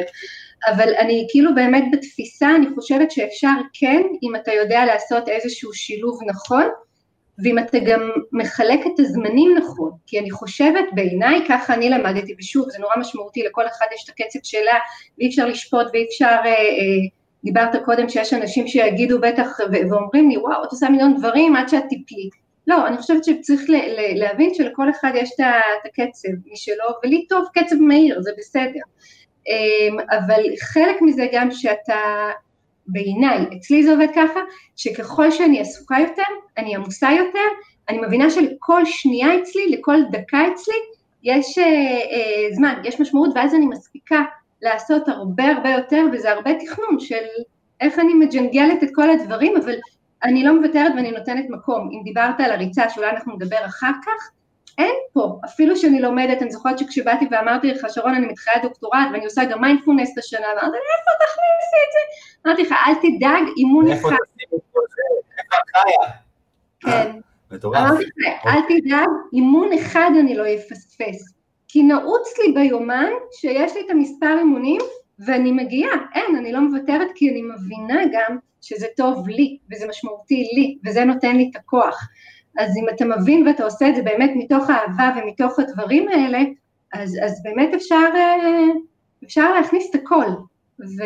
אבל 0.66 0.94
אני 0.98 1.26
כאילו 1.30 1.54
באמת 1.54 1.84
בתפיסה, 1.92 2.48
אני 2.56 2.66
חושבת 2.74 3.10
שאפשר 3.10 3.52
כן, 3.72 4.02
אם 4.22 4.36
אתה 4.36 4.52
יודע 4.52 4.84
לעשות 4.84 5.28
איזשהו 5.28 5.72
שילוב 5.72 6.18
נכון, 6.26 6.68
ואם 7.44 7.58
אתה 7.58 7.78
גם 7.78 8.10
מחלק 8.32 8.80
את 8.86 9.00
הזמנים 9.00 9.54
נכון, 9.58 9.90
כי 10.06 10.18
אני 10.18 10.30
חושבת 10.30 10.84
בעיניי, 10.94 11.40
ככה 11.48 11.74
אני 11.74 11.90
למדתי, 11.90 12.34
ושוב, 12.38 12.70
זה 12.70 12.78
נורא 12.78 12.94
משמעותי, 12.98 13.42
לכל 13.42 13.66
אחד 13.66 13.86
יש 13.94 14.04
את 14.04 14.08
הקצב 14.08 14.38
שלה, 14.42 14.74
ואי 15.18 15.28
אפשר 15.28 15.46
לשפוט 15.46 15.86
ואי 15.92 16.06
אפשר... 16.10 16.36
אה, 16.44 16.50
אה, 16.50 17.16
דיברת 17.46 17.84
קודם 17.84 18.08
שיש 18.08 18.34
אנשים 18.34 18.66
שיגידו 18.66 19.20
בטח 19.20 19.58
ואומרים 19.90 20.30
לי, 20.30 20.36
וואו, 20.38 20.64
את 20.64 20.70
עושה 20.70 20.88
מיליון 20.88 21.16
דברים 21.16 21.56
עד 21.56 21.68
שאת 21.68 21.84
תיפלי. 21.88 22.30
לא, 22.66 22.86
אני 22.86 22.96
חושבת 22.96 23.24
שצריך 23.24 23.62
להבין 24.14 24.54
שלכל 24.54 24.90
אחד 24.90 25.10
יש 25.14 25.30
את 25.32 25.86
הקצב 25.86 26.28
משלו, 26.52 26.84
ולי 27.04 27.26
טוב 27.28 27.44
קצב 27.54 27.76
מהיר, 27.76 28.20
זה 28.22 28.30
בסדר. 28.38 28.80
אמ, 29.48 29.96
אבל 30.10 30.42
חלק 30.60 31.02
מזה 31.02 31.26
גם 31.32 31.50
שאתה, 31.50 32.30
בעיניי, 32.86 33.38
אצלי 33.56 33.82
זה 33.82 33.90
עובד 33.92 34.08
ככה, 34.16 34.40
שככל 34.76 35.30
שאני 35.30 35.60
עסוקה 35.60 35.96
יותר, 36.00 36.22
אני 36.58 36.74
עמוסה 36.74 37.08
יותר, 37.10 37.48
אני 37.88 37.98
מבינה 38.06 38.30
שלכל 38.30 38.82
שנייה 38.84 39.28
אצלי, 39.42 39.68
לכל 39.70 39.96
דקה 40.10 40.38
אצלי, 40.54 40.74
יש 41.22 41.58
אה, 41.58 41.64
אה, 41.64 42.54
זמן, 42.54 42.74
יש 42.84 43.00
משמעות, 43.00 43.30
ואז 43.34 43.54
אני 43.54 43.66
מספיקה 43.66 44.22
לעשות 44.62 45.08
הרבה 45.08 45.44
הרבה 45.44 45.70
יותר, 45.70 46.04
וזה 46.12 46.32
הרבה 46.32 46.50
תכנון 46.54 47.00
של 47.00 47.24
איך 47.80 47.98
אני 47.98 48.14
מג'נגלת 48.14 48.82
את 48.82 48.88
כל 48.94 49.10
הדברים, 49.10 49.56
אבל 49.56 49.74
אני 50.24 50.44
לא 50.44 50.60
מוותרת 50.60 50.92
ואני 50.96 51.10
נותנת 51.10 51.44
מקום. 51.48 51.90
אם 51.92 52.02
דיברת 52.04 52.40
על 52.40 52.50
הריצה, 52.50 52.88
שאולי 52.88 53.10
אנחנו 53.10 53.34
נדבר 53.34 53.66
אחר 53.66 53.92
כך, 54.04 54.30
אין 54.78 54.94
פה, 55.12 55.38
אפילו 55.44 55.76
שאני 55.76 56.00
לומדת, 56.00 56.42
אני 56.42 56.50
זוכרת 56.50 56.78
שכשבאתי 56.78 57.26
ואמרתי 57.30 57.70
לך, 57.70 57.86
שרון, 57.88 58.14
אני 58.14 58.26
מתחילה 58.26 58.62
דוקטורט 58.62 59.08
ואני 59.12 59.24
עושה 59.24 59.44
גם 59.44 59.60
מיינדפולנס 59.60 60.12
את 60.12 60.18
השנה, 60.18 60.46
ואמרתי, 60.46 60.76
איפה 60.76 61.10
תכניסי 61.20 61.76
את 61.86 61.92
זה? 61.92 62.28
אמרתי 62.46 62.62
לך, 62.62 62.74
אל 62.86 62.94
תדאג, 62.94 63.52
אימון 63.56 63.90
אחד. 63.90 63.94
איפה 63.94 64.08
תכניסי 64.08 64.56
את 64.56 64.60
זה? 64.90 65.32
איפה 65.38 65.56
חיה? 65.72 66.12
כן. 66.80 67.18
מטורף. 67.50 67.78
אמרתי 67.78 68.04
לך, 68.04 68.46
אל 68.46 68.60
תדאג, 68.62 69.08
אימון 69.32 69.72
אחד 69.72 70.10
אני 70.20 70.34
לא 70.36 70.44
אפספס. 70.54 71.35
כי 71.76 71.82
נעוץ 71.82 72.38
לי 72.38 72.52
ביומן 72.52 73.10
שיש 73.32 73.74
לי 73.74 73.80
את 73.80 73.90
המספר 73.90 74.38
אימונים 74.38 74.80
ואני 75.18 75.52
מגיעה, 75.52 75.90
אין, 76.14 76.36
אני 76.36 76.52
לא 76.52 76.60
מוותרת 76.60 77.08
כי 77.14 77.30
אני 77.30 77.42
מבינה 77.42 78.02
גם 78.12 78.36
שזה 78.60 78.86
טוב 78.96 79.28
לי 79.28 79.58
וזה 79.72 79.88
משמעותי 79.88 80.48
לי 80.54 80.78
וזה 80.86 81.04
נותן 81.04 81.36
לי 81.36 81.48
את 81.50 81.56
הכוח. 81.56 82.08
אז 82.58 82.76
אם 82.76 82.86
אתה 82.94 83.04
מבין 83.04 83.46
ואתה 83.46 83.64
עושה 83.64 83.88
את 83.88 83.96
זה 83.96 84.02
באמת 84.02 84.30
מתוך 84.36 84.70
האהבה 84.70 85.10
ומתוך 85.16 85.58
הדברים 85.58 86.08
האלה, 86.08 86.38
אז, 86.94 87.18
אז 87.24 87.42
באמת 87.42 87.74
אפשר, 87.74 88.08
אה, 88.14 88.64
אפשר 89.24 89.54
להכניס 89.54 89.90
את 89.90 89.94
הכל, 89.94 90.26
ו, 90.80 91.02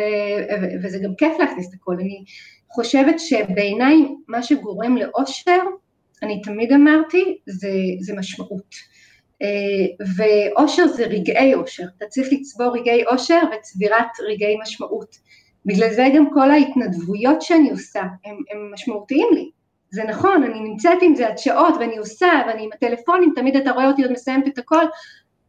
וזה 0.83 0.99
גם 1.03 1.15
כיף 1.17 1.39
להכניס 1.39 1.69
את 1.69 1.73
הכל. 1.73 1.93
אני 1.93 2.23
חושבת 2.69 3.19
שבעיניי 3.19 4.15
מה 4.27 4.43
שגורם 4.43 4.97
לאושר, 4.97 5.61
אני 6.23 6.41
תמיד 6.41 6.71
אמרתי, 6.71 7.37
זה, 7.45 7.71
זה 7.99 8.15
משמעות. 8.15 8.90
ואושר 10.17 10.87
זה 10.87 11.05
רגעי 11.05 11.53
אושר, 11.53 11.83
אתה 11.97 12.05
צריך 12.05 12.27
לצבור 12.31 12.77
רגעי 12.77 13.05
אושר 13.05 13.41
וצבירת 13.57 14.07
רגעי 14.29 14.57
משמעות. 14.61 15.15
בגלל 15.65 15.89
זה 15.89 16.07
גם 16.15 16.33
כל 16.33 16.51
ההתנדבויות 16.51 17.41
שאני 17.41 17.71
עושה, 17.71 18.01
הם, 18.01 18.37
הם 18.51 18.71
משמעותיים 18.73 19.27
לי. 19.33 19.49
זה 19.91 20.03
נכון, 20.03 20.43
אני 20.43 20.59
נמצאת 20.59 20.97
עם 21.01 21.15
זה 21.15 21.27
עד 21.27 21.37
שעות 21.37 21.75
ואני 21.79 21.97
עושה 21.97 22.27
ואני 22.47 22.63
עם 22.63 22.69
הטלפונים, 22.73 23.33
תמיד 23.35 23.55
אתה 23.55 23.71
רואה 23.71 23.87
אותי 23.87 24.01
עוד 24.01 24.11
מסיימת 24.11 24.47
את 24.47 24.57
הכל, 24.57 24.85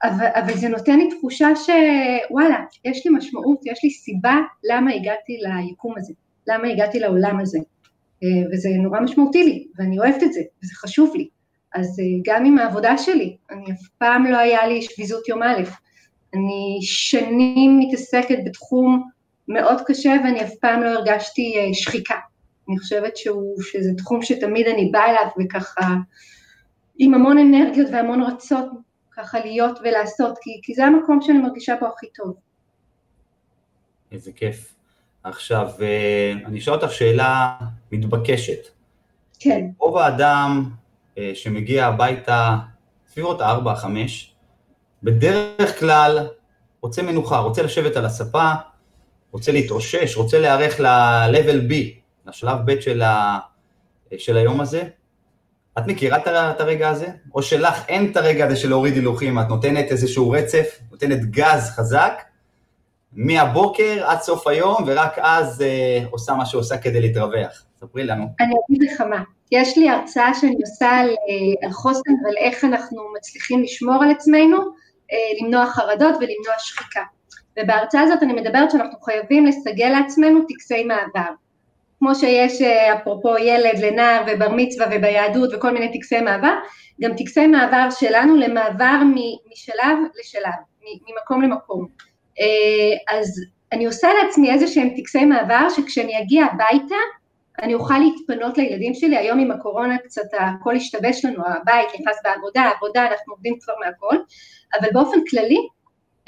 אבל, 0.03 0.27
אבל 0.35 0.55
זה 0.55 0.69
נותן 0.69 0.99
לי 0.99 1.09
תחושה 1.11 1.49
שוואלה, 1.57 2.65
יש 2.85 3.07
לי 3.07 3.13
משמעות, 3.17 3.61
יש 3.65 3.85
לי 3.85 3.91
סיבה 3.91 4.37
למה 4.65 4.91
הגעתי 4.93 5.39
ליקום 5.43 5.95
הזה, 5.97 6.13
למה 6.49 6.69
הגעתי 6.69 6.99
לעולם 6.99 7.41
הזה. 7.41 7.59
אה, 8.23 8.29
וזה 8.53 8.69
נורא 8.83 9.01
משמעותי 9.01 9.45
לי, 9.45 9.67
ואני 9.79 9.99
אוהבת 9.99 10.23
את 10.23 10.33
זה, 10.33 10.41
וזה 10.63 10.75
חשוב 10.75 11.13
לי. 11.17 11.29
אז 11.75 12.01
אה, 12.01 12.05
גם 12.25 12.45
עם 12.45 12.59
העבודה 12.59 12.99
שלי, 12.99 13.37
אני 13.51 13.73
אף 13.73 13.89
פעם 13.99 14.27
לא 14.27 14.39
היה 14.39 14.67
לי 14.67 14.83
שביזות 14.83 15.29
יום 15.29 15.43
א', 15.43 15.63
אני 16.35 16.79
שנים 16.83 17.79
מתעסקת 17.79 18.39
בתחום 18.45 19.09
מאוד 19.49 19.81
קשה 19.87 20.13
ואני 20.25 20.45
אף 20.45 20.55
פעם 20.61 20.83
לא 20.83 20.89
הרגשתי 20.89 21.55
אה, 21.57 21.75
שחיקה. 21.75 22.19
אני 22.69 22.79
חושבת 22.79 23.17
שהוא, 23.17 23.63
שזה 23.63 23.91
תחום 23.99 24.23
שתמיד 24.23 24.67
אני 24.67 24.91
באה 24.93 25.11
אליו 25.11 25.27
וככה 25.41 25.95
עם 26.99 27.15
המון 27.15 27.39
אנרגיות 27.39 27.89
והמון 27.93 28.23
רצון 28.23 28.69
ככה 29.17 29.41
להיות 29.41 29.79
ולעשות, 29.83 30.39
כי, 30.43 30.61
כי 30.63 30.75
זה 30.75 30.85
המקום 30.85 31.23
שאני 31.23 31.39
מרגישה 31.39 31.77
בו 31.81 31.87
הכי 31.87 32.07
טוב. 32.15 32.35
איזה 34.13 34.33
כיף. 34.33 34.75
עכשיו, 35.25 35.71
אה, 35.81 36.33
אני 36.47 36.59
אשאל 36.59 36.75
אותך 36.75 36.93
שאלה 36.93 37.57
מתבקשת. 37.93 38.69
כן. 39.39 39.67
רוב 39.79 39.97
האדם 39.97 40.71
שמגיע 41.35 41.87
הביתה 41.87 42.57
סביבות 43.09 43.41
ה-4-5, 43.41 43.87
בדרך 45.03 45.81
כלל 45.81 46.29
רוצה 46.81 47.03
מנוחה, 47.03 47.39
רוצה 47.39 47.63
לשבת 47.63 47.97
על 47.97 48.05
הספה, 48.05 48.53
רוצה 49.33 49.53
להתאושש, 49.53 50.17
רוצה 50.17 50.39
להיערך 50.39 50.81
ל-level 50.81 51.71
B, 51.71 51.75
לשלב 52.27 52.59
ב' 52.65 52.81
של, 52.81 53.03
ה... 53.03 53.39
של 54.19 54.37
היום 54.37 54.61
הזה. 54.61 54.83
את 55.79 55.87
מכירה 55.87 56.19
את 56.51 56.61
הרגע 56.61 56.89
הזה? 56.89 57.07
או 57.35 57.43
שלך 57.43 57.85
אין 57.89 58.11
את 58.11 58.17
הרגע 58.17 58.47
הזה 58.47 58.57
של 58.57 58.69
להוריד 58.69 58.95
הילוכים, 58.95 59.39
את 59.39 59.49
נותנת 59.49 59.91
איזשהו 59.91 60.31
רצף, 60.31 60.79
נותנת 60.91 61.25
גז 61.31 61.71
חזק, 61.71 62.23
מהבוקר 63.13 64.05
עד 64.07 64.21
סוף 64.21 64.47
היום, 64.47 64.85
ורק 64.87 65.19
אז 65.19 65.63
אה, 65.63 66.05
עושה 66.11 66.35
מה 66.35 66.47
שעושה 66.47 66.79
כדי 66.79 67.01
להתרווח. 67.01 67.65
ספרי 67.81 68.05
לנו. 68.05 68.27
אני 68.41 68.55
אגיד 68.71 68.91
לך 68.93 69.01
מה, 69.01 69.23
יש 69.53 69.79
לי 69.79 69.89
הרצאה 69.89 70.35
שאני 70.35 70.57
עושה 70.61 70.91
על, 70.91 71.09
אה, 71.09 71.67
על 71.67 71.73
חוסן 71.73 72.13
ועל 72.25 72.37
איך 72.37 72.65
אנחנו 72.65 73.03
מצליחים 73.17 73.63
לשמור 73.63 74.03
על 74.03 74.11
עצמנו, 74.11 74.59
אה, 75.13 75.17
למנוע 75.41 75.67
חרדות 75.67 76.15
ולמנוע 76.15 76.55
שחיקה. 76.59 77.03
ובהרצאה 77.61 78.01
הזאת 78.01 78.23
אני 78.23 78.33
מדברת 78.33 78.71
שאנחנו 78.71 79.01
חייבים 79.01 79.47
לסגל 79.47 79.89
לעצמנו 79.89 80.41
טקסי 80.49 80.85
מעבר. 80.85 81.31
כמו 81.99 82.15
שיש 82.15 82.63
אה, 82.63 82.95
אפרופו 82.95 83.39
ילד 83.39 83.79
לנער 83.79 84.25
ובר 84.27 84.49
מצווה 84.57 84.87
וביהדות 84.93 85.51
וכל 85.55 85.71
מיני 85.71 85.93
טקסי 85.93 86.21
מעבר, 86.21 86.55
גם 87.01 87.17
טקסי 87.17 87.47
מעבר 87.47 87.91
שלנו 87.91 88.37
למעבר 88.37 88.97
משלב 89.53 89.99
לשלב, 90.21 90.53
ממקום 91.09 91.43
למקום. 91.43 91.87
אז 93.09 93.41
אני 93.73 93.87
עושה 93.87 94.09
לעצמי 94.23 94.53
איזה 94.53 94.67
שהם 94.67 94.91
טקסי 94.97 95.25
מעבר 95.25 95.69
שכשאני 95.69 96.23
אגיע 96.23 96.45
הביתה 96.45 96.97
אני 97.63 97.75
אוכל 97.75 97.99
להתפנות 97.99 98.59
לילדים 98.59 98.95
שלי, 98.95 99.17
היום 99.17 99.39
עם 99.39 99.51
הקורונה 99.51 99.99
קצת 99.99 100.23
הכל 100.41 100.77
השתבש 100.77 101.25
לנו, 101.25 101.43
הבית 101.47 101.89
נכנס 102.01 102.17
בעבודה, 102.25 102.71
עבודה, 102.77 103.07
אנחנו 103.07 103.33
עובדים 103.33 103.59
כבר 103.61 103.75
מהכל, 103.85 104.17
אבל 104.81 104.89
באופן 104.93 105.19
כללי 105.31 105.69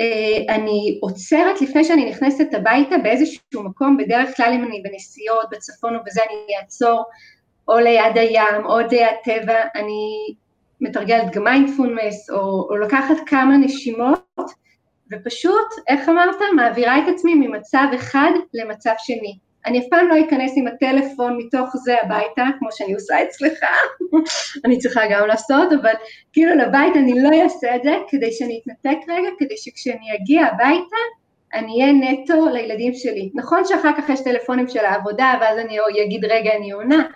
אה, 0.01 0.55
אני 0.55 0.99
עוצרת 1.03 1.61
לפני 1.61 1.85
שאני 1.85 2.11
נכנסת 2.11 2.55
הביתה 2.55 2.99
באיזשהו 2.99 3.63
מקום, 3.65 3.97
בדרך 3.97 4.37
כלל 4.37 4.53
אם 4.55 4.65
אני 4.65 4.83
בנסיעות, 4.83 5.47
בצפון 5.51 5.97
ובזה 5.97 6.21
אני 6.23 6.57
אעצור 6.61 7.05
או 7.69 7.79
ליד 7.79 8.19
הים 8.19 8.65
או 8.65 8.79
ליד 8.79 9.01
הטבע, 9.21 9.61
אני 9.75 10.35
מתרגלת 10.81 11.35
גם 11.35 11.45
מיינדפולנס 11.45 12.31
או, 12.31 12.69
או 12.71 12.77
לקחת 12.77 13.17
כמה 13.27 13.57
נשימות 13.57 14.21
ופשוט, 15.13 15.69
איך 15.89 16.09
אמרת, 16.09 16.37
מעבירה 16.57 16.99
את 16.99 17.05
עצמי 17.15 17.35
ממצב 17.35 17.87
אחד 17.95 18.31
למצב 18.55 18.95
שני. 18.99 19.39
אני 19.67 19.79
אף 19.79 19.85
פעם 19.91 20.09
לא 20.09 20.15
אכנס 20.27 20.53
עם 20.57 20.67
הטלפון 20.67 21.37
מתוך 21.37 21.77
זה 21.85 21.95
הביתה, 22.03 22.45
כמו 22.59 22.69
שאני 22.73 22.95
עושה 22.95 23.23
אצלך, 23.23 23.59
אני 24.65 24.79
צריכה 24.79 25.01
גם 25.11 25.27
לעשות, 25.27 25.73
אבל 25.73 25.93
כאילו 26.33 26.55
לבית 26.55 26.97
אני 26.97 27.23
לא 27.23 27.43
אעשה 27.43 27.77
את 27.77 27.83
זה, 27.83 27.95
כדי 28.09 28.33
שאני 28.33 28.61
אתנתק 28.63 28.99
רגע, 29.09 29.29
כדי 29.39 29.55
שכשאני 29.57 30.15
אגיע 30.15 30.47
הביתה, 30.47 30.97
אני 31.55 31.83
אהיה 31.83 31.93
נטו 31.93 32.49
לילדים 32.49 32.95
שלי. 32.95 33.31
נכון 33.35 33.63
שאחר 33.65 33.91
כך 33.99 34.09
יש 34.09 34.21
טלפונים 34.21 34.69
של 34.69 34.85
העבודה, 34.85 35.35
ואז 35.41 35.59
אני 35.59 35.79
אגיד 36.07 36.25
רגע 36.25 36.51
אני 36.57 36.71
עונה, 36.71 37.09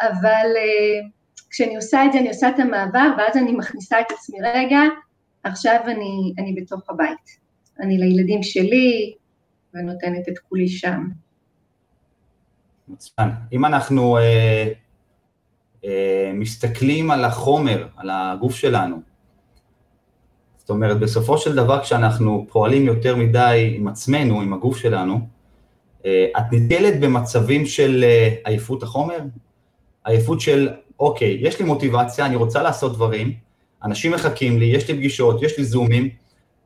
אבל 0.00 0.46
uh, 0.54 1.10
כשאני 1.50 1.76
עושה 1.76 2.04
את 2.04 2.12
זה, 2.12 2.18
אני 2.18 2.28
עושה 2.28 2.48
את 2.48 2.58
המעבר, 2.58 3.08
ואז 3.18 3.36
אני 3.36 3.52
מכניסה 3.52 4.00
את 4.00 4.10
עצמי 4.10 4.38
רגע, 4.42 4.80
עכשיו 5.44 5.80
אני, 5.86 6.32
אני 6.38 6.54
בתוך 6.60 6.90
הבית. 6.90 7.46
אני 7.80 7.98
לילדים 7.98 8.42
שלי, 8.42 9.14
ונותנת 9.74 10.28
את 10.28 10.38
כולי 10.38 10.68
שם. 10.68 11.25
מצוין. 12.88 13.30
אם 13.52 13.64
אנחנו 13.64 14.18
אה, 14.18 14.68
אה, 15.84 16.30
מסתכלים 16.34 17.10
על 17.10 17.24
החומר, 17.24 17.86
על 17.96 18.10
הגוף 18.12 18.54
שלנו, 18.54 19.00
זאת 20.66 20.70
אומרת, 20.70 20.98
בסופו 20.98 21.38
של 21.38 21.54
דבר 21.54 21.82
כשאנחנו 21.82 22.46
פועלים 22.50 22.86
יותר 22.86 23.16
מדי 23.16 23.74
עם 23.76 23.88
עצמנו, 23.88 24.40
עם 24.40 24.52
הגוף 24.52 24.76
שלנו, 24.76 25.20
אה, 26.06 26.26
את 26.38 26.44
נתקלת 26.52 27.00
במצבים 27.00 27.66
של 27.66 28.04
אה, 28.04 28.34
עייפות 28.44 28.82
החומר, 28.82 29.18
עייפות 30.04 30.40
של, 30.40 30.68
אוקיי, 31.00 31.38
יש 31.40 31.60
לי 31.60 31.66
מוטיבציה, 31.66 32.26
אני 32.26 32.36
רוצה 32.36 32.62
לעשות 32.62 32.94
דברים, 32.94 33.32
אנשים 33.84 34.12
מחכים 34.12 34.58
לי, 34.58 34.64
יש 34.64 34.88
לי 34.90 34.96
פגישות, 34.96 35.42
יש 35.42 35.58
לי 35.58 35.64
זומים, 35.64 36.08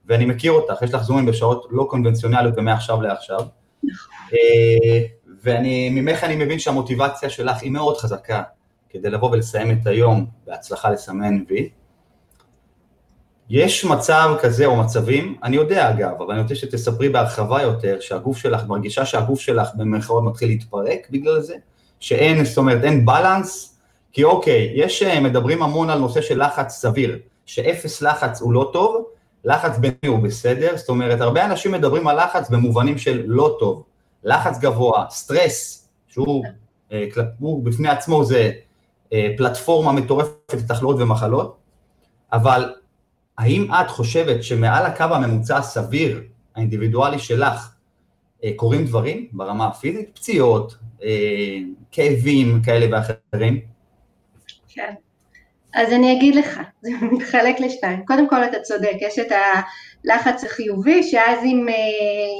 ואני 0.06 0.24
מכיר 0.26 0.52
אותך, 0.52 0.82
יש 0.82 0.94
לך 0.94 1.02
זומים 1.02 1.26
בשעות 1.26 1.66
לא 1.70 1.86
קונבנציונליות 1.90 2.54
ומעכשיו 2.56 3.02
לעכשיו. 3.02 3.40
אה, 4.34 5.06
ואני, 5.42 5.90
ממך 5.90 6.24
אני 6.24 6.36
מבין 6.36 6.58
שהמוטיבציה 6.58 7.30
שלך 7.30 7.62
היא 7.62 7.70
מאוד 7.70 7.96
חזקה 7.96 8.42
כדי 8.90 9.10
לבוא 9.10 9.30
ולסיים 9.30 9.70
את 9.70 9.86
היום 9.86 10.26
בהצלחה 10.46 10.90
לסמן 10.90 11.38
וי. 11.48 11.70
יש 13.50 13.84
מצב 13.84 14.36
כזה 14.42 14.66
או 14.66 14.76
מצבים, 14.76 15.36
אני 15.42 15.56
יודע 15.56 15.90
אגב, 15.90 16.22
אבל 16.22 16.32
אני 16.34 16.42
רוצה 16.42 16.54
שתספרי 16.54 17.08
בהרחבה 17.08 17.62
יותר, 17.62 18.00
שהגוף 18.00 18.38
שלך, 18.38 18.66
מרגישה 18.66 19.06
שהגוף 19.06 19.40
שלך 19.40 19.68
במירכאות 19.74 20.24
מתחיל 20.24 20.48
להתפרק 20.48 21.08
בגלל 21.10 21.40
זה, 21.40 21.54
שאין, 22.00 22.44
זאת 22.44 22.58
אומרת, 22.58 22.84
אין 22.84 23.06
בלנס, 23.06 23.78
כי 24.12 24.24
אוקיי, 24.24 24.72
יש, 24.74 25.02
אה, 25.02 25.20
מדברים 25.20 25.62
המון 25.62 25.90
על 25.90 25.98
נושא 25.98 26.20
של 26.20 26.44
לחץ 26.44 26.72
סביר, 26.72 27.18
שאפס 27.46 28.02
לחץ 28.02 28.40
הוא 28.40 28.52
לא 28.52 28.70
טוב, 28.72 29.04
לחץ 29.44 29.78
ביני 29.78 29.94
הוא 30.06 30.18
בסדר, 30.18 30.76
זאת 30.76 30.88
אומרת, 30.88 31.20
הרבה 31.20 31.44
אנשים 31.44 31.72
מדברים 31.72 32.08
על 32.08 32.24
לחץ 32.24 32.50
במובנים 32.50 32.98
של 32.98 33.22
לא 33.26 33.56
טוב, 33.58 33.82
לחץ 34.24 34.58
גבוה, 34.58 35.06
סטרס, 35.10 35.88
שהוא 36.08 36.44
אה, 36.92 37.06
הוא 37.38 37.64
בפני 37.64 37.88
עצמו 37.88 38.24
זה 38.24 38.52
אה, 39.12 39.28
פלטפורמה 39.36 39.92
מטורפת 39.92 40.54
לתחלואות 40.54 40.96
ומחלות, 41.00 41.56
אבל 42.32 42.74
האם 43.38 43.66
את 43.72 43.88
חושבת 43.90 44.44
שמעל 44.44 44.86
הקו 44.86 45.04
הממוצע 45.04 45.56
הסביר, 45.56 46.22
האינדיבידואלי 46.56 47.18
שלך, 47.18 47.74
אה, 48.44 48.50
קורים 48.56 48.84
דברים 48.86 49.28
ברמה 49.32 49.66
הפיזית? 49.66 50.10
פציעות, 50.14 50.76
כאבים 51.92 52.62
כאלה 52.62 52.86
ואחרים? 52.96 53.60
כן. 54.68 54.94
אז 55.74 55.92
אני 55.92 56.18
אגיד 56.18 56.34
לך, 56.34 56.60
זה 56.82 56.90
מתחלק 57.12 57.60
לשתיים. 57.60 58.06
קודם 58.06 58.28
כל 58.28 58.44
אתה 58.44 58.60
צודק, 58.60 58.96
יש 59.00 59.18
את 59.18 59.32
הלחץ 60.04 60.44
החיובי, 60.44 61.02
שאז 61.02 61.44
אם, 61.44 61.68
אה, 61.68 61.74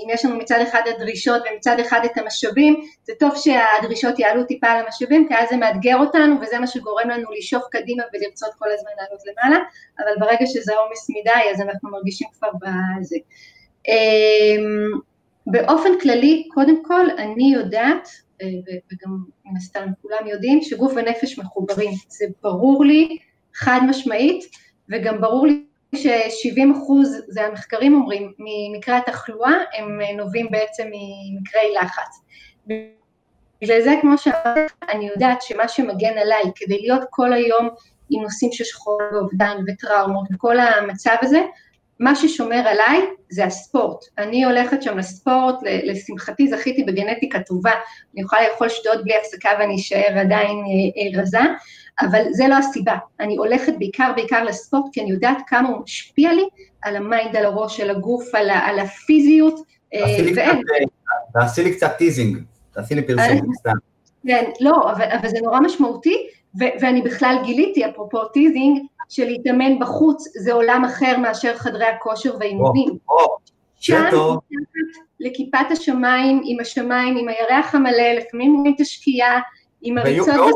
אם 0.05 0.11
יש 0.11 0.25
לנו 0.25 0.37
מצד 0.37 0.61
אחד 0.69 0.83
הדרישות 0.87 1.43
ומצד 1.53 1.81
אחד 1.81 2.01
את 2.05 2.19
המשאבים, 2.19 2.81
זה 3.05 3.13
טוב 3.19 3.37
שהדרישות 3.37 4.19
יעלו 4.19 4.45
טיפה 4.45 4.67
על 4.67 4.85
המשאבים, 4.85 5.29
כי 5.29 5.35
אז 5.35 5.49
זה 5.49 5.57
מאתגר 5.57 5.97
אותנו 5.97 6.41
וזה 6.41 6.59
מה 6.59 6.67
שגורם 6.67 7.11
לנו 7.11 7.31
לשאוף 7.39 7.63
קדימה 7.71 8.03
ולרצות 8.13 8.51
כל 8.59 8.69
הזמן 8.73 8.91
לעלות 9.01 9.21
למעלה, 9.27 9.65
אבל 9.99 10.27
ברגע 10.27 10.47
שזה 10.47 10.73
עומס 10.77 11.11
מדי 11.11 11.51
אז 11.55 11.61
אנחנו 11.61 11.91
מרגישים 11.91 12.29
כבר 12.39 12.51
בזה. 12.61 13.17
אמ, 13.89 15.01
באופן 15.47 15.99
כללי, 16.03 16.49
קודם 16.55 16.85
כל 16.85 17.11
אני 17.19 17.53
יודעת, 17.55 18.09
אה, 18.43 18.47
וגם 18.67 19.19
מן 19.45 19.57
הסתם 19.57 19.87
כולם 20.03 20.27
יודעים, 20.27 20.63
שגוף 20.63 20.93
ונפש 20.97 21.39
מחוברים. 21.39 21.91
זה 22.09 22.25
ברור 22.43 22.85
לי 22.85 23.19
חד 23.55 23.81
משמעית, 23.89 24.45
וגם 24.89 25.21
ברור 25.21 25.47
לי 25.47 25.65
ש-70 25.95 26.77
אחוז, 26.77 27.23
זה 27.29 27.47
המחקרים 27.47 27.95
אומרים, 27.95 28.33
ממקרי 28.39 28.95
התחלואה, 28.95 29.55
הם 29.79 30.01
נובעים 30.17 30.51
בעצם 30.51 30.85
ממקרי 30.85 31.75
לחץ. 31.83 32.21
בגלל 33.63 33.81
זה, 33.81 33.95
כמו 34.01 34.19
שאמרתי, 34.19 34.61
אני 34.89 35.09
יודעת 35.09 35.43
שמה 35.43 35.69
שמגן 35.69 36.19
עליי 36.19 36.43
כדי 36.55 36.81
להיות 36.81 37.03
כל 37.11 37.33
היום 37.33 37.69
עם 38.11 38.23
נושאים 38.23 38.53
של 38.53 38.65
שכול 38.65 39.11
ואובדן 39.13 39.57
וטראומות 39.67 40.29
וכל 40.35 40.61
המצב 40.61 41.15
הזה, 41.23 41.41
מה 42.01 42.17
ששומר 42.17 42.69
עליי 42.69 43.01
זה 43.31 43.45
הספורט. 43.45 44.05
אני 44.19 44.45
הולכת 44.45 44.83
שם 44.83 44.99
לספורט, 44.99 45.55
לשמחתי 45.63 46.49
זכיתי 46.49 46.85
בגנטיקה 46.85 47.41
טובה, 47.41 47.71
אני 48.15 48.23
יכולה 48.23 48.43
לאכול 48.49 48.69
שטויות 48.69 49.05
בלי 49.05 49.17
הפסקה 49.17 49.51
ואני 49.59 49.77
אשאר 49.77 50.19
עדיין 50.19 50.59
אה, 50.59 51.19
אה, 51.19 51.23
רזה, 51.23 51.39
אבל 52.01 52.23
זה 52.31 52.49
לא 52.49 52.55
הסיבה. 52.55 52.97
אני 53.21 53.37
הולכת 53.37 53.73
בעיקר 53.79 54.13
בעיקר 54.17 54.45
לספורט, 54.45 54.85
כי 54.93 55.01
אני 55.01 55.11
יודעת 55.11 55.39
כמה 55.47 55.69
הוא 55.69 55.83
משפיע 55.83 56.33
לי 56.33 56.45
על 56.83 56.97
ה 56.97 57.03
mind, 57.03 57.37
על 57.37 57.45
הראש, 57.45 57.81
על 57.81 57.91
הגוף, 57.91 58.35
על, 58.35 58.51
על 58.51 58.79
הפיזיות, 58.79 59.61
אה, 59.95 60.01
ואין. 60.37 60.61
תעשי 61.33 61.63
לי 61.63 61.75
קצת 61.75 61.93
teasing, 61.99 62.39
תעשי 62.75 62.95
לי 62.95 63.03
פרסום, 63.03 63.55
סתם. 63.55 63.73
כן, 64.27 64.45
לא, 64.61 64.93
אבל, 64.93 65.05
אבל 65.21 65.29
זה 65.29 65.39
נורא 65.43 65.61
משמעותי, 65.61 66.27
ו- 66.61 66.75
ואני 66.81 67.03
בכלל 67.03 67.37
גיליתי, 67.45 67.87
אפרופו 67.87 68.25
teasing, 68.25 68.79
שלהתאמן 69.11 69.79
בחוץ 69.79 70.25
זה 70.37 70.53
עולם 70.53 70.85
אחר 70.85 71.19
מאשר 71.19 71.55
חדרי 71.57 71.87
הכושר 71.87 72.37
והאימונים. 72.41 72.89
שם, 73.81 74.05
לכיפת 75.21 75.71
השמיים, 75.71 76.43
עם 76.45 76.61
השמיים, 76.61 77.17
עם 77.17 77.29
הירח 77.29 77.75
המלא, 77.75 78.13
לפעמים 78.19 78.57
רואים 78.57 78.75
את 78.75 78.81
השקיעה, 78.81 79.41
עם 79.83 79.99
הריצות... 79.99 80.55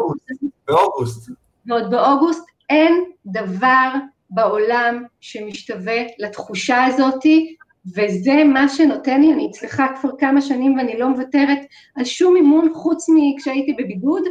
באוגוסט. 0.69 1.31
ועוד 1.67 1.91
באוגוסט 1.91 2.45
אין 2.71 3.05
דבר 3.27 3.89
בעולם 4.31 5.05
שמשתווה 5.21 6.03
לתחושה 6.19 6.85
הזאתי, 6.85 7.57
וזה 7.87 8.45
מה 8.45 8.69
שנותן 8.69 9.21
לי, 9.21 9.33
אני 9.33 9.49
אצלך 9.51 9.83
כבר 10.01 10.11
כמה 10.19 10.41
שנים 10.43 10.77
ואני 10.77 10.99
לא 10.99 11.09
מוותרת 11.09 11.59
על 11.97 12.05
שום 12.05 12.37
אימון 12.37 12.75
חוץ 12.75 13.07
מכשהייתי 13.15 13.73
בבידוד, 13.73 14.23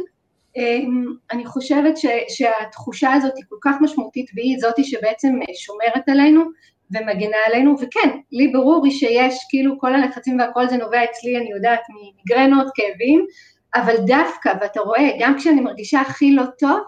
אני 1.32 1.46
חושבת 1.46 1.96
ש, 1.96 2.06
שהתחושה 2.28 3.12
הזאת 3.12 3.32
היא 3.36 3.44
כל 3.48 3.56
כך 3.62 3.76
משמעותית 3.80 4.30
והיא 4.34 4.58
זאתי 4.58 4.84
שבעצם 4.84 5.38
שומרת 5.54 6.08
עלינו 6.08 6.44
ומגנה 6.90 7.36
עלינו, 7.46 7.74
וכן, 7.80 8.08
לי 8.32 8.48
ברור 8.48 8.84
היא 8.84 8.92
שיש 8.92 9.34
כאילו 9.48 9.78
כל 9.78 9.94
הלחצים 9.94 10.38
והכל 10.38 10.68
זה 10.68 10.76
נובע 10.76 11.04
אצלי, 11.04 11.36
אני 11.36 11.50
יודעת, 11.50 11.80
מגרנות, 12.24 12.66
כאבים, 12.74 13.26
אבל 13.74 13.94
דווקא, 14.06 14.52
ואתה 14.60 14.80
רואה, 14.80 15.10
גם 15.20 15.38
כשאני 15.38 15.60
מרגישה 15.60 16.00
הכי 16.00 16.32
לא 16.32 16.42
טוב, 16.58 16.80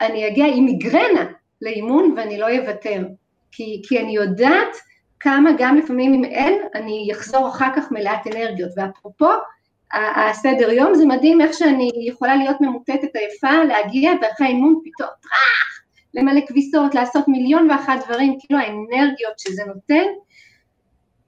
אני 0.00 0.28
אגיע 0.28 0.46
עם 0.46 0.64
מיגרנה 0.64 1.24
לאימון 1.62 2.14
ואני 2.16 2.38
לא 2.38 2.46
אוותר, 2.50 3.04
כי, 3.52 3.82
כי 3.88 4.00
אני 4.00 4.16
יודעת 4.16 4.76
כמה 5.20 5.50
גם 5.58 5.76
לפעמים 5.76 6.14
אם 6.14 6.24
אין, 6.24 6.62
אני 6.74 7.08
אחזור 7.12 7.48
אחר 7.48 7.68
כך 7.76 7.92
מלאת 7.92 8.26
אנרגיות, 8.26 8.70
ואפרופו, 8.76 9.30
הסדר 9.94 10.70
יום 10.70 10.94
זה 10.94 11.06
מדהים 11.06 11.40
איך 11.40 11.54
שאני 11.54 11.90
יכולה 12.06 12.36
להיות 12.36 12.60
ממוטטת 12.60 13.16
עייפה, 13.16 13.64
להגיע 13.64 14.12
ואחרי 14.22 14.46
האימון 14.46 14.80
פתאום 14.84 15.08
טראח, 15.22 15.80
למלא 16.14 16.40
כביסות, 16.46 16.94
לעשות 16.94 17.28
מיליון 17.28 17.70
ואחת 17.70 18.06
דברים, 18.06 18.36
כאילו 18.40 18.60
האנרגיות 18.60 19.38
שזה 19.38 19.62
נותן, 19.66 20.04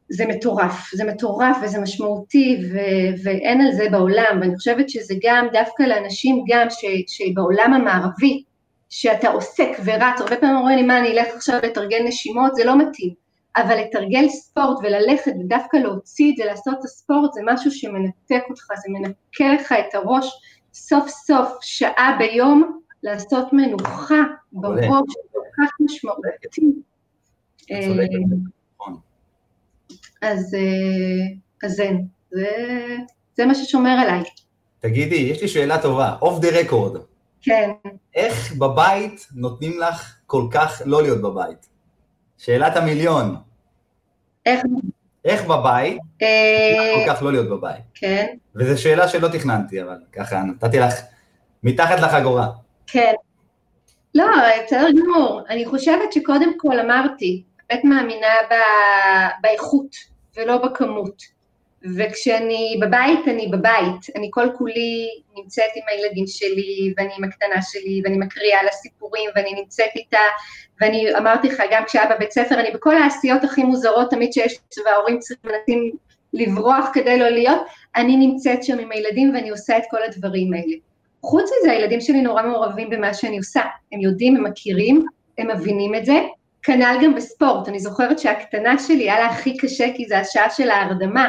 זה 0.08 0.26
מטורף, 0.26 0.90
זה 0.92 1.04
מטורף 1.04 1.56
וזה 1.62 1.80
משמעותי 1.80 2.58
ו- 2.72 3.24
ואין 3.24 3.60
על 3.60 3.72
זה 3.72 3.86
בעולם, 3.90 4.38
ואני 4.40 4.56
חושבת 4.56 4.90
שזה 4.90 5.14
גם 5.22 5.46
דווקא 5.52 5.82
לאנשים 5.82 6.44
גם 6.48 6.66
ש- 6.70 7.04
שבעולם 7.16 7.72
המערבי, 7.74 8.42
שאתה 8.88 9.28
עוסק 9.28 9.68
ורץ, 9.84 10.20
הרבה 10.20 10.36
פעמים 10.36 10.56
אומרים 10.56 10.76
לי 10.76 10.82
מה 10.82 10.98
אני 10.98 11.08
אלך 11.08 11.34
עכשיו 11.34 11.60
לתרגל 11.62 12.02
נשימות, 12.04 12.54
זה 12.54 12.64
לא 12.64 12.78
מתאים, 12.78 13.14
אבל 13.56 13.76
לתרגל 13.76 14.28
ספורט 14.28 14.78
וללכת 14.82 15.32
ודווקא 15.40 15.76
להוציא 15.76 16.32
את 16.32 16.36
זה, 16.36 16.44
לעשות 16.44 16.74
את 16.78 16.84
הספורט, 16.84 17.32
זה 17.32 17.40
משהו 17.44 17.70
שמנתק 17.70 18.42
אותך, 18.50 18.66
זה 18.76 18.88
מנקה 18.88 19.54
לך 19.54 19.72
את 19.72 19.94
הראש 19.94 20.30
סוף 20.74 21.08
סוף, 21.08 21.58
שעה 21.60 22.16
ביום, 22.18 22.80
לעשות 23.02 23.52
מנוחה 23.52 24.22
בראש, 24.52 25.14
כל 25.32 25.40
כך 25.56 25.70
משמעותי. 25.80 26.60
אה. 27.70 27.86
אז, 30.22 30.54
אה, 30.54 31.36
אז 31.62 31.82
זה, 32.30 32.46
זה 33.36 33.46
מה 33.46 33.54
ששומר 33.54 33.90
עליי. 33.90 34.22
תגידי, 34.80 35.14
יש 35.14 35.42
לי 35.42 35.48
שאלה 35.48 35.82
טובה, 35.82 36.16
אוף 36.22 36.40
דה 36.40 36.48
רקורד. 36.60 37.00
כן. 37.42 37.70
איך 38.14 38.52
בבית 38.56 39.26
נותנים 39.34 39.80
לך 39.80 40.14
כל 40.26 40.48
כך 40.50 40.82
לא 40.84 41.02
להיות 41.02 41.22
בבית? 41.22 41.69
שאלת 42.40 42.76
המיליון. 42.76 43.36
איך? 44.46 44.60
איך 45.24 45.44
בבית, 45.44 45.98
אה, 46.22 46.94
כל 46.94 47.14
כך 47.14 47.22
לא 47.22 47.32
להיות 47.32 47.48
בבית. 47.48 47.82
כן. 47.94 48.26
וזו 48.56 48.82
שאלה 48.82 49.08
שלא 49.08 49.28
תכננתי, 49.28 49.82
אבל 49.82 49.96
ככה 50.12 50.42
נתתי 50.42 50.78
לך 50.78 50.94
מתחת 51.62 52.00
לחגורה. 52.00 52.48
כן. 52.86 53.12
לא, 54.14 54.24
בסדר 54.66 54.86
גמור. 54.90 55.42
אני 55.48 55.66
חושבת 55.66 56.12
שקודם 56.12 56.52
כל 56.56 56.80
אמרתי, 56.80 57.42
באמת 57.68 57.84
מאמינה 57.84 58.26
באיכות 59.42 59.96
ולא 60.36 60.56
בכמות. 60.58 61.39
וכשאני 61.96 62.78
בבית, 62.80 63.28
אני 63.28 63.48
בבית. 63.52 64.16
אני 64.16 64.28
כל 64.30 64.48
כולי 64.58 65.08
נמצאת 65.36 65.70
עם 65.76 65.82
הילדים 65.88 66.26
שלי, 66.26 66.94
ואני 66.96 67.10
עם 67.18 67.24
הקטנה 67.24 67.62
שלי, 67.62 68.02
ואני 68.04 68.18
מקריאה 68.18 68.62
לה 68.62 68.70
סיפורים, 68.72 69.30
ואני 69.36 69.52
נמצאת 69.52 69.90
איתה, 69.96 70.18
ואני 70.80 71.16
אמרתי 71.18 71.48
לך, 71.48 71.62
גם 71.70 71.84
כשהיה 71.86 72.16
בבית 72.16 72.30
ספר, 72.30 72.60
אני 72.60 72.70
בכל 72.70 72.96
העשיות 72.96 73.44
הכי 73.44 73.62
מוזרות 73.62 74.10
תמיד 74.10 74.32
שיש, 74.32 74.58
וההורים 74.86 75.18
צריכים 75.18 75.50
מנסים 75.50 75.90
לברוח 76.32 76.86
כדי 76.92 77.18
לא 77.18 77.28
להיות, 77.28 77.60
אני 77.96 78.16
נמצאת 78.16 78.64
שם 78.64 78.78
עם 78.78 78.92
הילדים 78.92 79.34
ואני 79.34 79.50
עושה 79.50 79.78
את 79.78 79.82
כל 79.90 80.02
הדברים 80.02 80.52
האלה. 80.52 80.76
חוץ 81.22 81.50
מזה, 81.58 81.72
הילדים 81.72 82.00
שלי 82.00 82.22
נורא 82.22 82.42
מעורבים 82.42 82.90
במה 82.90 83.14
שאני 83.14 83.38
עושה. 83.38 83.62
הם 83.92 84.00
יודעים, 84.00 84.36
הם 84.36 84.44
מכירים, 84.44 85.06
הם 85.38 85.50
מבינים 85.50 85.94
את 85.94 86.04
זה. 86.04 86.20
כנ"ל 86.62 86.96
גם 87.02 87.14
בספורט. 87.14 87.68
אני 87.68 87.80
זוכרת 87.80 88.18
שהקטנה 88.18 88.78
שלי 88.78 89.10
היה 89.10 89.18
לה 89.18 89.26
הכי 89.26 89.56
קשה 89.56 89.86
כי 89.96 90.08
זה 90.08 90.18
השעה 90.18 90.50
של 90.50 90.70
ההרדמה. 90.70 91.28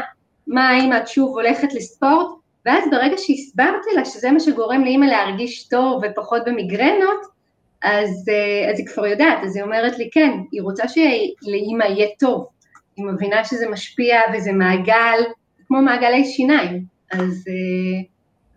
מה 0.52 0.70
האמא 0.70 0.98
את 0.98 1.08
שוב 1.08 1.30
הולכת 1.30 1.74
לספורט? 1.74 2.28
ואז 2.66 2.84
ברגע 2.92 3.18
שהסברתי 3.18 3.90
לה 3.96 4.06
שזה 4.06 4.32
מה 4.32 4.40
שגורם 4.40 4.84
לאמא 4.86 5.06
להרגיש 5.06 5.68
טוב 5.68 6.02
ופחות 6.04 6.42
במיגרנות, 6.46 7.20
אז, 7.84 8.30
אה, 8.30 8.72
אז 8.72 8.80
היא 8.80 8.88
כבר 8.88 9.06
יודעת, 9.06 9.38
אז 9.44 9.56
היא 9.56 9.64
אומרת 9.64 9.98
לי, 9.98 10.10
כן, 10.14 10.32
היא 10.52 10.62
רוצה 10.62 10.84
שלאימא 10.88 11.84
יהיה 11.84 12.08
טוב. 12.20 12.48
היא 12.98 13.06
מבינה 13.06 13.46
שזה 13.46 13.70
משפיע 13.70 14.20
וזה 14.34 14.52
מעגל, 14.52 15.20
כמו 15.68 15.82
מעגלי 15.82 16.26
שיניים. 16.26 16.86
אז, 17.12 17.46
אה, 17.48 18.02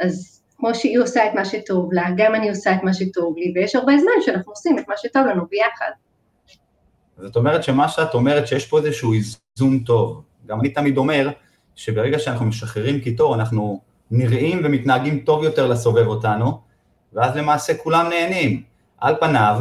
אז 0.07 0.42
כמו 0.57 0.74
שהיא 0.74 0.98
עושה 0.98 1.26
את 1.26 1.35
מה 1.35 1.44
שטוב 1.44 1.92
לה, 1.92 2.07
גם 2.16 2.35
אני 2.35 2.48
עושה 2.48 2.74
את 2.74 2.83
מה 2.83 2.94
שטוב 2.94 3.38
לי, 3.38 3.52
ויש 3.54 3.76
הרבה 3.76 3.98
זמן 3.98 4.12
שאנחנו 4.20 4.52
עושים 4.52 4.78
את 4.78 4.88
מה 4.88 4.94
שטוב 4.96 5.26
לנו 5.26 5.46
ביחד. 5.50 5.90
זאת 7.18 7.37
אומרת 7.37 7.62
שמה 7.62 7.88
שאת 7.88 8.14
אומרת, 8.14 8.46
שיש 8.46 8.66
פה 8.66 8.78
איזשהו 8.78 9.12
איזון 9.12 9.78
טוב. 9.78 10.22
גם 10.46 10.61
אני 10.61 10.68
תמיד 10.68 10.96
אומר, 10.96 11.30
שברגע 11.76 12.18
שאנחנו 12.18 12.46
משחררים 12.46 13.00
קיטור, 13.00 13.34
אנחנו 13.34 13.80
נראים 14.10 14.60
ומתנהגים 14.64 15.18
טוב 15.18 15.44
יותר 15.44 15.66
לסובב 15.66 16.06
אותנו, 16.06 16.60
ואז 17.12 17.37
למעשה 17.37 17.74
כולם 17.74 18.08
נהנים. 18.08 18.62
על 18.98 19.14
פניו, 19.20 19.60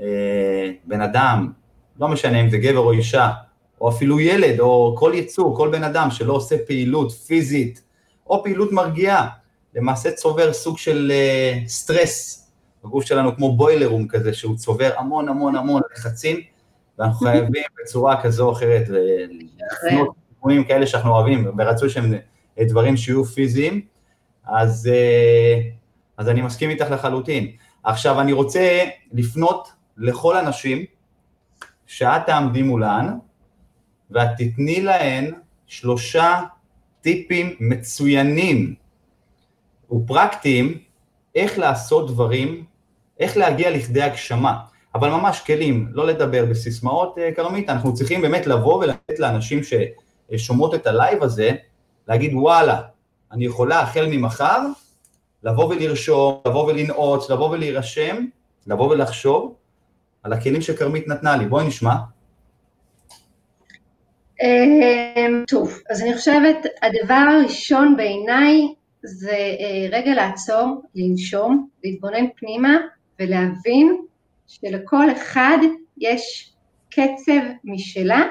אה, 0.00 0.70
בן 0.84 1.00
אדם, 1.00 1.52
לא 2.00 2.08
משנה 2.08 2.40
אם 2.40 2.50
זה 2.50 2.58
גבר 2.58 2.78
או 2.78 2.92
אישה, 2.92 3.30
או 3.80 3.88
אפילו 3.88 4.20
ילד, 4.20 4.60
או 4.60 4.94
כל 4.98 5.12
יצור, 5.14 5.56
כל 5.56 5.68
בן 5.68 5.84
אדם 5.84 6.10
שלא 6.10 6.32
עושה 6.32 6.56
פעילות 6.66 7.12
פיזית, 7.12 7.82
או 8.26 8.42
פעילות 8.42 8.72
מרגיעה, 8.72 9.28
למעשה 9.74 10.12
צובר 10.12 10.52
סוג 10.52 10.78
של 10.78 11.12
אה, 11.14 11.58
סטרס 11.66 12.40
בגוף 12.84 13.04
שלנו, 13.04 13.36
כמו 13.36 13.56
בוילר 13.56 13.86
רום 13.86 14.08
כזה, 14.08 14.34
שהוא 14.34 14.56
צובר 14.56 14.90
המון 14.96 15.28
המון 15.28 15.56
המון 15.56 15.82
לחצים, 15.94 16.40
ואנחנו 16.98 17.26
חייבים 17.26 17.62
בצורה 17.82 18.22
כזו 18.22 18.46
או 18.46 18.52
אחרת 18.52 18.84
לפנות 18.88 20.14
תחומים 20.44 20.64
כאלה 20.64 20.86
שאנחנו 20.86 21.10
אוהבים, 21.10 21.46
ורצוי 21.58 21.90
שהם 21.90 22.12
דברים 22.58 22.96
שיהיו 22.96 23.24
פיזיים, 23.24 23.80
אז, 24.46 24.90
אה, 24.92 25.60
אז 26.16 26.28
אני 26.28 26.42
מסכים 26.42 26.70
איתך 26.70 26.90
לחלוטין. 26.90 27.50
עכשיו 27.84 28.20
אני 28.20 28.32
רוצה 28.32 28.84
לפנות 29.12 29.72
לכל 29.96 30.36
הנשים 30.36 30.84
שאת 31.86 32.26
תעמדי 32.26 32.62
מולן, 32.62 33.18
ואת 34.10 34.28
תתני 34.38 34.80
להן 34.80 35.30
שלושה 35.66 36.40
טיפים 37.00 37.56
מצוינים 37.60 38.74
ופרקטיים 39.92 40.78
איך 41.34 41.58
לעשות 41.58 42.10
דברים, 42.10 42.64
איך 43.20 43.36
להגיע 43.36 43.70
לכדי 43.70 44.02
הגשמה. 44.02 44.58
אבל 44.94 45.10
ממש 45.10 45.40
כלים, 45.46 45.88
לא 45.92 46.06
לדבר 46.06 46.44
בסיסמאות, 46.44 47.18
אה, 47.18 47.32
כרמית, 47.32 47.70
אנחנו 47.70 47.94
צריכים 47.94 48.20
באמת 48.20 48.46
לבוא 48.46 48.84
ולתת 48.84 49.18
לאנשים 49.18 49.60
ששומעות 50.38 50.74
את 50.74 50.86
הלייב 50.86 51.22
הזה, 51.22 51.50
להגיד 52.08 52.34
וואלה, 52.34 52.80
אני 53.32 53.44
יכולה 53.44 53.80
החל 53.80 54.06
ממחר 54.10 54.58
לבוא 55.42 55.64
ולרשום, 55.64 56.40
לבוא 56.48 56.66
ולנעוץ, 56.66 57.30
לבוא 57.30 57.50
ולהירשם, 57.50 58.24
לבוא 58.66 58.90
ולחשוב 58.90 59.54
על 60.22 60.32
הכלים 60.32 60.62
שכרמית 60.62 61.08
נתנה 61.08 61.36
לי. 61.36 61.46
בואי 61.46 61.66
נשמע. 61.66 61.94
אמ, 64.42 65.44
טוב, 65.48 65.78
אז 65.90 66.02
אני 66.02 66.16
חושבת, 66.16 66.56
הדבר 66.82 67.24
הראשון 67.30 67.96
בעיניי 67.96 68.74
זה 69.02 69.30
אה, 69.30 69.98
רגע 69.98 70.14
לעצור, 70.14 70.82
לנשום, 70.94 71.68
להתבונן 71.84 72.26
פנימה 72.36 72.76
ולהבין 73.20 73.96
שלכל 74.46 75.12
אחד 75.12 75.58
יש 75.98 76.52
קצב 76.90 77.40
משלה, 77.64 78.22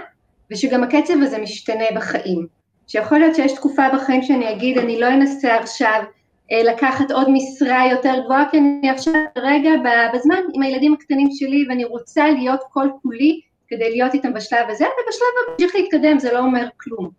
ושגם 0.53 0.83
הקצב 0.83 1.13
הזה 1.21 1.37
משתנה 1.37 1.85
בחיים. 1.95 2.47
שיכול 2.87 3.19
להיות 3.19 3.35
שיש 3.35 3.51
תקופה 3.51 3.83
בחיים 3.93 4.21
שאני 4.21 4.51
אגיד, 4.51 4.77
אני 4.77 4.99
לא 4.99 5.07
אנסה 5.07 5.55
עכשיו 5.55 6.03
אה, 6.51 6.63
לקחת 6.63 7.11
עוד 7.11 7.29
משרה 7.29 7.87
יותר 7.91 8.13
גבוהה, 8.25 8.49
כי 8.51 8.57
אני 8.57 8.89
עכשיו 8.89 9.13
רגע 9.37 9.71
בזמן 10.13 10.39
עם 10.53 10.61
הילדים 10.61 10.93
הקטנים 10.93 11.27
שלי 11.31 11.65
ואני 11.69 11.85
רוצה 11.85 12.29
להיות 12.29 12.59
כל 12.69 12.87
כולי 13.01 13.41
כדי 13.67 13.89
להיות 13.89 14.13
איתם 14.13 14.33
בשלב 14.33 14.69
הזה, 14.69 14.85
ובשלב 14.85 15.27
הבא 15.43 15.53
ממשיך 15.53 15.75
להתקדם, 15.75 16.19
זה 16.19 16.33
לא 16.33 16.39
אומר 16.39 16.67
כלום. 16.77 17.09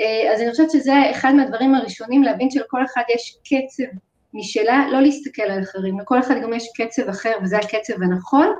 אה, 0.00 0.32
אז 0.32 0.40
אני 0.40 0.50
חושבת 0.50 0.70
שזה 0.70 1.10
אחד 1.10 1.34
מהדברים 1.34 1.74
הראשונים, 1.74 2.22
להבין 2.22 2.50
שלכל 2.50 2.84
אחד 2.84 3.02
יש 3.14 3.36
קצב 3.44 3.98
משלה, 4.34 4.86
לא 4.90 5.00
להסתכל 5.00 5.42
על 5.42 5.62
אחרים, 5.62 6.00
לכל 6.00 6.20
אחד 6.20 6.42
גם 6.42 6.52
יש 6.52 6.68
קצב 6.76 7.08
אחר 7.08 7.32
וזה 7.42 7.58
הקצב 7.58 8.02
הנכון, 8.02 8.52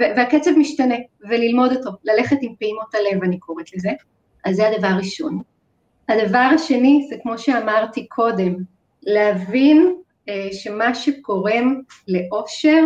והקצב 0.00 0.50
משתנה, 0.56 0.94
וללמוד 1.28 1.76
אותו, 1.76 1.90
ללכת 2.04 2.36
עם 2.40 2.54
פעימות 2.58 2.94
הלב, 2.94 3.22
אני 3.22 3.38
קוראת 3.38 3.74
לזה, 3.74 3.90
אז 4.44 4.56
זה 4.56 4.68
הדבר 4.68 4.86
הראשון. 4.86 5.40
הדבר 6.08 6.48
השני 6.54 7.06
זה 7.10 7.16
כמו 7.22 7.38
שאמרתי 7.38 8.06
קודם, 8.06 8.54
להבין 9.02 9.94
אה, 10.28 10.48
שמה 10.52 10.94
שקורם 10.94 11.80
לאושר 12.08 12.84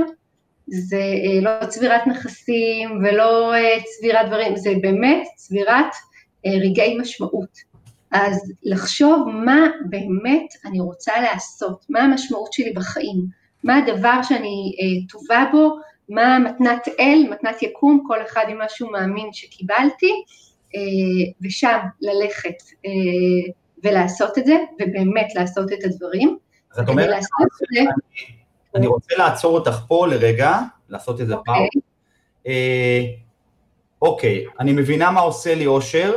זה 0.67 0.97
אה, 0.97 1.41
לא 1.43 1.67
צבירת 1.67 2.07
נכסים 2.07 2.91
ולא 3.03 3.53
צבירת 3.85 4.27
דברים, 4.27 4.57
זה 4.57 4.71
באמת 4.81 5.27
צבירת 5.37 5.95
רגעי 6.47 6.99
משמעות. 6.99 7.73
אז 8.13 8.53
לחשוב 8.63 9.29
מה 9.45 9.67
באמת 9.89 10.47
אני 10.65 10.81
רוצה 10.81 11.13
לעשות, 11.21 11.87
מה 11.89 12.01
המשמעות 12.01 12.53
שלי 12.53 12.73
בחיים, 12.73 13.27
מה 13.65 13.77
הדבר 13.77 14.23
שאני 14.23 14.73
אה, 14.81 15.09
טובה 15.09 15.45
בו, 15.53 15.77
מה 16.15 16.39
מתנת 16.39 16.89
אל, 17.01 17.27
מתנת 17.31 17.63
יקום, 17.63 18.05
כל 18.07 18.23
אחד 18.23 18.45
עם 18.49 18.59
מה 18.59 18.69
שהוא 18.69 18.93
מאמין 18.93 19.33
שקיבלתי, 19.33 20.25
אה, 20.75 20.81
ושם 21.43 21.79
ללכת 22.01 22.63
אה, 22.87 22.91
ולעשות 23.85 24.39
את 24.39 24.47
זה, 24.47 24.57
ובאמת 24.81 25.35
לעשות 25.35 25.73
את 25.73 25.85
הדברים. 25.85 26.39
אז 26.73 26.79
את 26.79 26.89
אומרת, 26.89 27.09
אני, 27.73 27.87
אני 28.75 28.87
רוצה 28.87 29.15
לעצור 29.19 29.55
אותך 29.55 29.81
פה 29.89 30.07
לרגע, 30.07 30.59
לעשות 30.89 31.21
איזה 31.21 31.35
okay. 31.35 31.37
אוקיי. 31.37 31.69
פאו. 31.73 31.81
אה, 32.47 33.05
אוקיי, 34.03 34.45
אני 34.61 34.73
מבינה 34.73 35.11
מה 35.11 35.21
עושה 35.21 35.55
לי 35.55 35.67
אושר, 35.67 36.15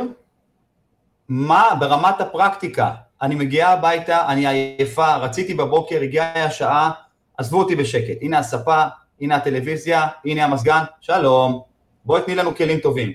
מה 1.28 1.76
ברמת 1.80 2.20
הפרקטיקה, 2.20 2.90
אני 3.22 3.34
מגיעה 3.34 3.72
הביתה, 3.72 4.26
אני 4.28 4.46
עייפה, 4.48 5.16
רציתי 5.16 5.54
בבוקר, 5.54 6.00
הגיעה 6.00 6.44
השעה, 6.44 6.90
עזבו 7.38 7.58
אותי 7.58 7.76
בשקט, 7.76 8.16
הנה 8.22 8.38
הספה, 8.38 8.84
הנה 9.20 9.36
הטלוויזיה, 9.36 10.06
הנה 10.24 10.44
המזגן, 10.44 10.82
שלום, 11.00 11.62
בואי 12.04 12.22
תני 12.22 12.34
לנו 12.34 12.54
כלים 12.54 12.78
טובים. 12.78 13.12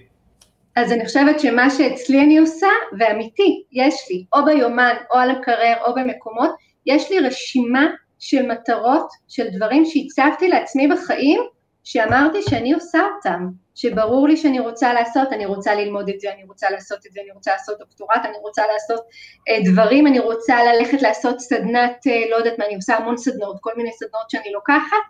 אז 0.75 0.91
אני 0.91 1.05
חושבת 1.05 1.39
שמה 1.39 1.69
שאצלי 1.69 2.21
אני 2.21 2.37
עושה, 2.37 2.67
ואמיתי, 2.99 3.63
יש 3.71 3.95
לי, 4.09 4.25
או 4.33 4.45
ביומן, 4.45 4.95
או 5.13 5.17
על 5.17 5.29
המקרר, 5.29 5.73
או 5.85 5.95
במקומות, 5.95 6.51
יש 6.85 7.11
לי 7.11 7.19
רשימה 7.19 7.87
של 8.19 8.47
מטרות, 8.47 9.07
של 9.27 9.47
דברים 9.49 9.85
שהצבתי 9.85 10.47
לעצמי 10.47 10.87
בחיים, 10.87 11.41
שאמרתי 11.83 12.41
שאני 12.41 12.73
עושה 12.73 12.99
אותם, 13.15 13.47
שברור 13.75 14.27
לי 14.27 14.37
שאני 14.37 14.59
רוצה 14.59 14.93
לעשות, 14.93 15.27
אני 15.31 15.45
רוצה 15.45 15.75
ללמוד 15.75 16.09
את 16.09 16.19
זה, 16.19 16.33
אני 16.33 16.43
רוצה 16.43 16.69
לעשות 16.69 17.05
את 17.07 17.11
זה, 17.11 17.21
אני 17.21 17.31
רוצה 17.31 17.51
לעשות 17.51 17.79
דוקטורט, 17.79 18.21
אני 18.25 18.37
רוצה 18.41 18.63
לעשות 18.73 19.01
אה, 19.49 19.71
דברים, 19.71 20.07
אני 20.07 20.19
רוצה 20.19 20.63
ללכת 20.63 21.01
לעשות 21.01 21.39
סדנת, 21.39 22.07
אה, 22.07 22.29
לא 22.29 22.35
יודעת 22.35 22.59
מה, 22.59 22.65
אני 22.65 22.75
עושה 22.75 22.97
המון 22.97 23.17
סדנות, 23.17 23.57
כל 23.61 23.71
מיני 23.77 23.91
סדנות 23.91 24.29
שאני 24.29 24.51
לוקחת, 24.53 25.03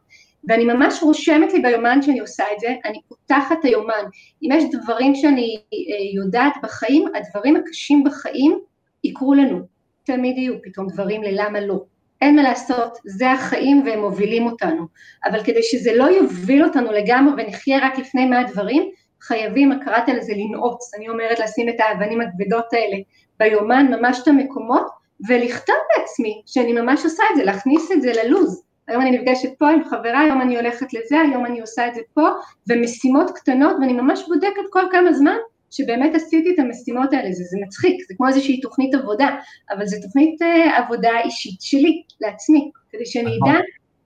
ואני 0.47 0.65
ממש 0.65 1.04
רושמת 1.04 1.54
לי 1.54 1.60
ביומן 1.60 2.01
שאני 2.01 2.19
עושה 2.19 2.43
את 2.54 2.60
זה, 2.60 2.67
אני 2.86 3.01
פותחת 3.08 3.56
את 3.60 3.65
היומן. 3.65 4.04
אם 4.43 4.49
יש 4.54 4.63
דברים 4.71 5.15
שאני 5.15 5.62
אה, 5.73 6.23
יודעת 6.23 6.54
בחיים, 6.63 7.06
הדברים 7.15 7.56
הקשים 7.56 8.04
בחיים 8.04 8.60
יקרו 9.04 9.34
לנו. 9.34 9.60
תמיד 10.04 10.38
יהיו 10.38 10.54
פתאום 10.63 10.88
דברים 10.88 11.23
ללמה 11.23 11.60
לא. 11.60 11.84
אין 12.21 12.36
מה 12.36 12.43
לעשות, 12.43 12.97
זה 13.06 13.32
החיים 13.32 13.84
והם 13.86 13.99
מובילים 13.99 14.45
אותנו. 14.45 14.86
אבל 15.25 15.43
כדי 15.43 15.63
שזה 15.63 15.95
לא 15.95 16.04
יוביל 16.04 16.63
אותנו 16.63 16.91
לגמרי 16.91 17.43
ונחיה 17.43 17.80
רק 17.82 17.97
לפני 17.97 18.25
מה 18.25 18.39
הדברים, 18.39 18.89
חייבים, 19.21 19.71
קראת 19.86 20.08
לזה 20.08 20.34
לנעוץ, 20.34 20.93
אני 20.97 21.10
אומרת 21.10 21.39
לשים 21.39 21.69
את 21.69 21.75
האבנים 21.80 22.21
הכבדות 22.21 22.73
האלה 22.73 22.97
ביומן, 23.39 23.88
ממש 23.89 24.19
את 24.23 24.27
המקומות, 24.27 24.86
ולכתוב 25.27 25.75
בעצמי 25.97 26.41
שאני 26.45 26.73
ממש 26.73 27.04
עושה 27.04 27.23
את 27.32 27.36
זה, 27.38 27.43
להכניס 27.43 27.91
את 27.91 28.01
זה 28.01 28.12
ללוז. 28.23 28.63
היום 28.91 29.01
אני 29.01 29.12
נפגשת 29.12 29.49
פה 29.58 29.69
עם 29.69 29.84
חברה, 29.84 30.19
היום 30.19 30.41
אני 30.41 30.56
הולכת 30.56 30.93
לזה, 30.93 31.19
היום 31.19 31.45
אני 31.45 31.62
עושה 31.62 31.88
את 31.88 31.95
זה 31.95 32.01
פה, 32.13 32.27
ומשימות 32.69 33.32
קטנות, 33.36 33.75
ואני 33.82 33.93
ממש 33.93 34.23
בודקת 34.27 34.62
כל 34.69 34.84
כמה 34.91 35.13
זמן 35.13 35.36
שבאמת 35.71 36.15
עשיתי 36.15 36.54
את 36.54 36.60
המשימות 36.60 37.13
האלה, 37.13 37.32
זה, 37.32 37.43
זה 37.43 37.58
מצחיק, 37.65 38.08
זה 38.08 38.13
כמו 38.17 38.27
איזושהי 38.27 38.62
תוכנית 38.62 38.95
עבודה, 38.95 39.30
אבל 39.71 39.86
זו 39.86 39.97
תוכנית 40.01 40.41
uh, 40.41 40.45
עבודה 40.75 41.19
אישית 41.23 41.62
שלי, 41.62 42.04
לעצמי, 42.21 42.71
כדי 42.91 43.06
שאני 43.06 43.38
אדע 43.43 43.60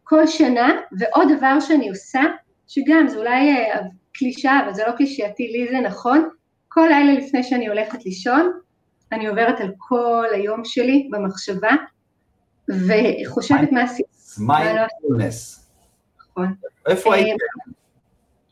כל 0.03 0.27
שנה, 0.27 0.71
ועוד 0.99 1.27
דבר 1.37 1.59
שאני 1.59 1.89
עושה, 1.89 2.21
שגם 2.67 3.07
זה 3.07 3.17
אולי 3.17 3.73
uh, 3.73 3.77
קלישאה, 4.13 4.59
אבל 4.65 4.73
זה 4.73 4.83
לא 4.87 4.91
קלישאתי, 4.91 5.47
לי 5.47 5.67
זה 5.71 5.79
נכון, 5.79 6.29
כל 6.67 6.87
לילה 6.89 7.13
לפני 7.13 7.43
שאני 7.43 7.67
הולכת 7.67 8.05
לישון, 8.05 8.51
אני 9.11 9.27
עוברת 9.27 9.61
על 9.61 9.71
כל 9.77 10.25
היום 10.33 10.65
שלי 10.65 11.07
במחשבה, 11.11 11.71
וחושבת 12.69 13.71
מה 13.71 13.83
עשיתי. 13.83 14.14
מיינדפולנס. 14.39 15.69
נכון. 16.31 16.53
איפה? 16.87 17.15
אה, 17.15 17.21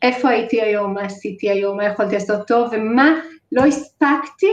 איפה 0.02 0.30
הייתי 0.30 0.62
היום, 0.62 0.94
מה 0.94 1.02
עשיתי 1.02 1.50
היום, 1.50 1.76
מה 1.76 1.84
יכולתי 1.84 2.14
לעשות 2.14 2.46
טוב, 2.46 2.68
ומה 2.72 3.20
לא 3.52 3.62
הספקתי 3.62 4.50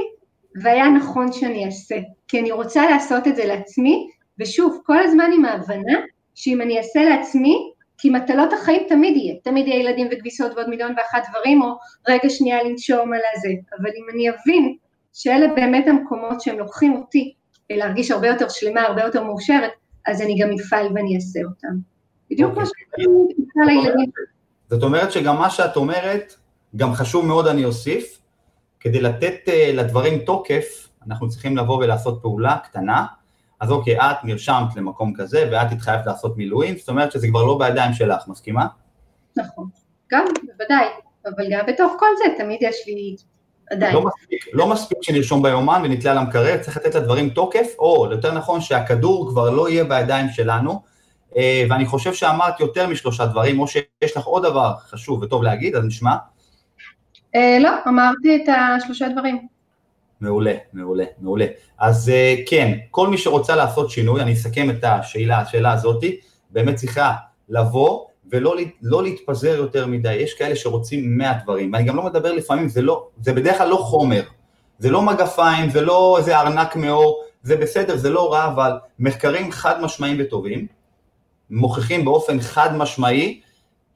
והיה 0.62 0.89
נכון 0.89 1.32
שאני 1.32 1.65
אעשה. 1.65 1.96
כי 2.28 2.39
אני 2.39 2.52
רוצה 2.52 2.89
לעשות 2.89 3.28
את 3.28 3.36
זה 3.36 3.46
לעצמי, 3.46 4.10
ושוב, 4.39 4.82
כל 4.86 5.00
הזמן 5.00 5.32
עם 5.36 5.46
ההבנה 5.46 6.00
שאם 6.36 6.62
אני 6.62 6.78
אעשה 6.78 7.04
לעצמי, 7.04 7.72
כי 7.98 8.10
מטלות 8.10 8.54
החיים 8.54 8.84
תמיד 8.89 9.17
יהיה, 9.17 9.36
תמיד 9.44 9.67
יהיה 9.67 9.80
ילדים 9.80 10.08
וכביסות 10.12 10.52
ועוד 10.56 10.70
מיליון 10.70 10.94
ואחת 10.98 11.24
דברים, 11.30 11.62
או 11.62 11.67
רגע 12.08 12.30
שנייה 12.30 12.63
לנשום 12.63 13.13
על 13.13 13.20
הזה, 13.36 13.50
אבל 13.80 13.89
אם 13.89 14.06
אני 14.13 14.30
אבין 14.30 14.76
שאלה 15.13 15.48
באמת 15.48 15.88
המקומות 15.88 16.41
שהם 16.41 16.60
לוקחים 16.60 16.96
אותי 16.96 17.34
להרגיש 17.70 18.12
הרבה 18.12 18.28
יותר 18.28 18.50
שלמה, 18.50 18.82
הרבה 18.82 19.02
יותר 19.02 19.24
מאושרת, 19.24 19.72
אז 20.08 20.22
אני 20.22 20.40
גם 20.40 20.50
אפעל 20.66 20.88
ואני 20.96 21.16
אעשה 21.16 21.40
אותם. 21.44 21.78
בדיוק 22.32 22.54
כמו 22.54 22.62
אוקיי. 22.62 23.06
שאני 23.56 23.76
לילדים. 23.76 24.10
זאת 24.70 24.84
אומרת 24.84 25.12
שגם 25.12 25.40
מה 25.40 25.50
שאת 25.50 25.76
אומרת, 25.76 26.36
גם 26.76 26.94
חשוב 26.94 27.26
מאוד 27.26 27.48
אני 27.48 27.66
אוסיף, 27.66 28.22
כדי 28.80 29.02
לתת 29.02 29.36
uh, 29.46 29.52
לדברים 29.74 30.20
תוקף, 30.20 30.90
אנחנו 31.08 31.30
צריכים 31.30 31.58
לבוא 31.58 31.78
ולעשות 31.78 32.22
פעולה 32.22 32.58
קטנה, 32.64 33.06
אז 33.60 33.72
אוקיי, 33.72 33.98
את 33.98 34.18
נרשמת 34.24 34.76
למקום 34.76 35.14
כזה, 35.14 35.50
ואת 35.52 35.72
התחייבת 35.72 36.06
לעשות 36.06 36.38
מילואים, 36.38 36.78
זאת 36.78 36.90
אומרת 36.90 37.12
שזה 37.12 37.28
כבר 37.28 37.44
לא 37.44 37.58
בידיים 37.60 37.94
שלך, 37.94 38.28
מסכימה? 38.28 38.68
נכון, 39.38 39.70
גם, 40.12 40.26
בוודאי, 40.42 40.86
אבל 41.26 41.46
גם 41.52 41.66
בתוך 41.68 41.94
כל 42.00 42.06
זה 42.18 42.44
תמיד 42.44 42.58
יש 42.62 42.76
לי 42.88 43.16
עדיין. 43.72 43.94
לא 43.94 44.04
מספיק, 44.06 44.46
לא 44.54 44.68
מספיק 44.68 44.98
שנרשום 45.02 45.44
ביומן 45.44 45.82
ונתלה 45.84 46.12
על 46.12 46.18
המקרר, 46.18 46.58
צריך 46.58 46.78
לתת 46.78 46.96
לדברים 46.96 47.30
תוקף, 47.30 47.68
או 47.80 48.08
יותר 48.12 48.34
נכון 48.34 48.62
שהכדור 48.62 49.30
כבר 49.30 49.50
לא 49.50 49.70
יהיה 49.70 49.84
בידיים 49.84 50.30
שלנו, 50.30 50.82
אה, 51.38 51.64
ואני 51.70 51.86
חושב 51.86 52.14
שאמרת 52.14 52.60
יותר 52.60 52.88
משלושה 52.88 53.26
דברים, 53.26 53.60
או 53.60 53.68
שיש 53.68 54.18
לך 54.18 54.26
עוד 54.26 54.44
דבר 54.44 54.74
חשוב 54.90 55.24
וטוב 55.24 55.44
להגיד, 55.44 55.76
אז 55.76 55.86
נשמע. 55.86 56.16
אה, 57.36 57.58
לא, 57.60 57.70
אמרתי 57.88 58.36
את 58.36 58.50
השלושה 58.50 59.10
דברים. 59.10 59.48
מעולה, 60.22 60.54
מעולה, 60.74 61.06
מעולה. 61.22 61.46
אז 61.80 62.10
אה, 62.10 62.36
כן, 62.48 62.78
כל 62.92 63.08
מי 63.08 63.18
שרוצה 63.18 63.56
לעשות 63.56 63.90
שינוי, 63.90 64.22
אני 64.22 64.34
אסכם 64.34 64.70
את 64.70 64.84
השאלה, 64.84 65.40
השאלה 65.40 65.74
הזאתי, 65.74 66.20
באמת 66.50 66.76
צריכה 66.76 67.12
לבוא 67.50 68.06
ולא 68.32 68.56
לא 68.82 69.04
להתפזר 69.04 69.56
יותר 69.58 69.88
מדי, 69.88 70.13
יש 70.13 70.34
כאלה 70.34 70.56
שרוצים 70.56 71.17
100 71.17 71.34
דברים, 71.44 71.74
ואני 71.74 71.84
גם 71.84 71.96
לא 71.96 72.04
מדבר 72.04 72.32
לפעמים, 72.34 72.70
זה, 72.70 72.82
לא, 72.82 73.08
זה 73.22 73.34
בדרך 73.34 73.58
כלל 73.58 73.70
לא 73.70 73.76
חומר, 73.76 74.22
זה 74.80 74.89
לא 74.89 75.02
מגפיים, 75.02 75.70
זה 75.70 75.82
לא 75.82 76.17
איזה 76.17 76.39
ארנק 76.39 76.76
מאור, 76.76 77.24
זה 77.44 77.58
בסדר, 77.58 77.98
זה 77.98 78.10
לא 78.10 78.34
רע, 78.34 78.46
אבל 78.48 78.72
מחקרים 79.00 79.52
חד 79.52 79.82
משמעיים 79.82 80.17
וטובים, 80.20 80.67
מוכיחים 81.50 82.06
באופן 82.06 82.41
חד 82.41 82.76
משמעי 82.76 83.41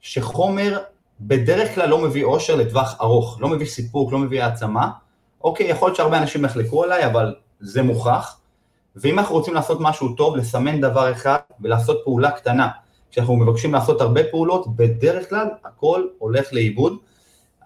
שחומר 0.00 0.78
בדרך 1.20 1.74
כלל 1.74 1.88
לא 1.88 1.98
מביא 1.98 2.24
אושר 2.24 2.56
לטווח 2.56 2.96
ארוך, 3.00 3.38
לא 3.40 3.48
מביא 3.48 3.66
סיפוק, 3.66 4.12
לא 4.12 4.18
מביא 4.18 4.42
העצמה. 4.42 4.90
אוקיי, 5.44 5.66
יכול 5.66 5.88
להיות 5.88 5.96
שהרבה 5.96 6.18
אנשים 6.18 6.44
יחלקו 6.44 6.84
עליי, 6.84 7.06
אבל 7.06 7.34
זה 7.60 7.82
מוכח. 7.82 8.36
ואם 8.96 9.18
אנחנו 9.18 9.34
רוצים 9.34 9.54
לעשות 9.54 9.78
משהו 9.80 10.14
טוב, 10.14 10.36
לסמן 10.36 10.80
דבר 10.80 11.12
אחד 11.12 11.38
ולעשות 11.60 12.00
פעולה 12.04 12.30
קטנה. 12.30 12.68
כשאנחנו 13.16 13.36
מבקשים 13.36 13.72
לעשות 13.72 14.00
הרבה 14.00 14.20
פעולות, 14.30 14.76
בדרך 14.76 15.28
כלל 15.28 15.46
הכל 15.64 16.06
הולך 16.18 16.52
לאיבוד. 16.52 16.96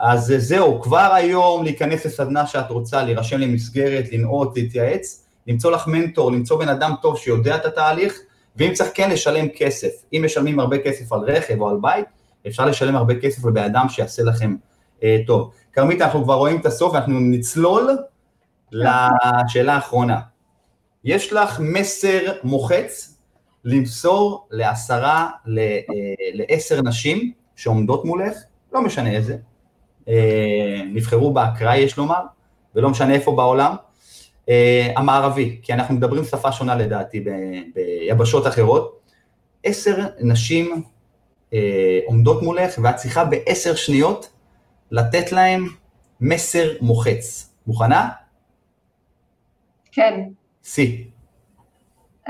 אז 0.00 0.34
זהו, 0.38 0.80
כבר 0.82 1.10
היום 1.14 1.64
להיכנס 1.64 2.06
לסדנה 2.06 2.46
שאת 2.46 2.70
רוצה, 2.70 3.02
להירשם 3.02 3.38
למסגרת, 3.38 4.12
לנעות, 4.12 4.56
להתייעץ, 4.56 5.26
למצוא 5.46 5.70
לך 5.70 5.86
מנטור, 5.86 6.32
למצוא 6.32 6.58
בן 6.58 6.68
אדם 6.68 6.94
טוב 7.02 7.18
שיודע 7.18 7.56
את 7.56 7.64
התהליך, 7.64 8.18
ואם 8.56 8.72
צריך 8.74 8.90
כן 8.94 9.10
לשלם 9.10 9.48
כסף. 9.48 9.88
אם 10.12 10.22
משלמים 10.24 10.60
הרבה 10.60 10.78
כסף 10.78 11.12
על 11.12 11.20
רכב 11.20 11.60
או 11.60 11.68
על 11.68 11.76
בית, 11.80 12.06
אפשר 12.46 12.66
לשלם 12.66 12.96
הרבה 12.96 13.14
כסף 13.14 13.44
לבן 13.44 13.64
אדם 13.64 13.88
שיעשה 13.88 14.22
לכם 14.22 14.56
אה, 15.02 15.16
טוב. 15.26 15.50
כרמית, 15.72 16.00
אנחנו 16.00 16.24
כבר 16.24 16.34
רואים 16.34 16.60
את 16.60 16.66
הסוף 16.66 16.92
ואנחנו 16.92 17.20
נצלול 17.20 17.90
לשאלה 18.72 19.74
האחרונה. 19.74 20.20
יש 21.04 21.32
לך 21.32 21.60
מסר 21.60 22.32
מוחץ 22.42 23.10
למסור 23.64 24.46
לעשרה, 24.51 25.31
אה, 25.59 25.81
לעשר 26.33 26.83
נשים 26.83 27.33
שעומדות 27.57 28.05
מולך, 28.05 28.38
לא 28.73 28.83
משנה 28.83 29.11
איזה, 29.11 29.37
אה, 30.09 30.83
נבחרו 30.92 31.33
באקראי 31.33 31.79
יש 31.79 31.96
לומר, 31.96 32.20
ולא 32.75 32.90
משנה 32.90 33.14
איפה 33.14 33.33
בעולם, 33.33 33.75
אה, 34.49 34.92
המערבי, 34.96 35.59
כי 35.62 35.73
אנחנו 35.73 35.94
מדברים 35.94 36.25
שפה 36.25 36.53
שונה 36.53 36.75
לדעתי 36.75 37.25
ביבשות 37.75 38.46
אחרות, 38.46 39.01
עשר 39.64 40.07
נשים 40.20 40.83
עומדות 42.07 42.42
מולך 42.42 42.75
ואת 42.83 42.96
צריכה 42.96 43.25
בעשר 43.25 43.75
שניות 43.75 44.31
לתת 44.90 45.33
להם 45.33 45.68
מסר 46.20 46.73
מוחץ. 46.81 47.51
מוכנה? 47.66 48.09
כן. 49.92 50.20
שיא. 50.62 51.10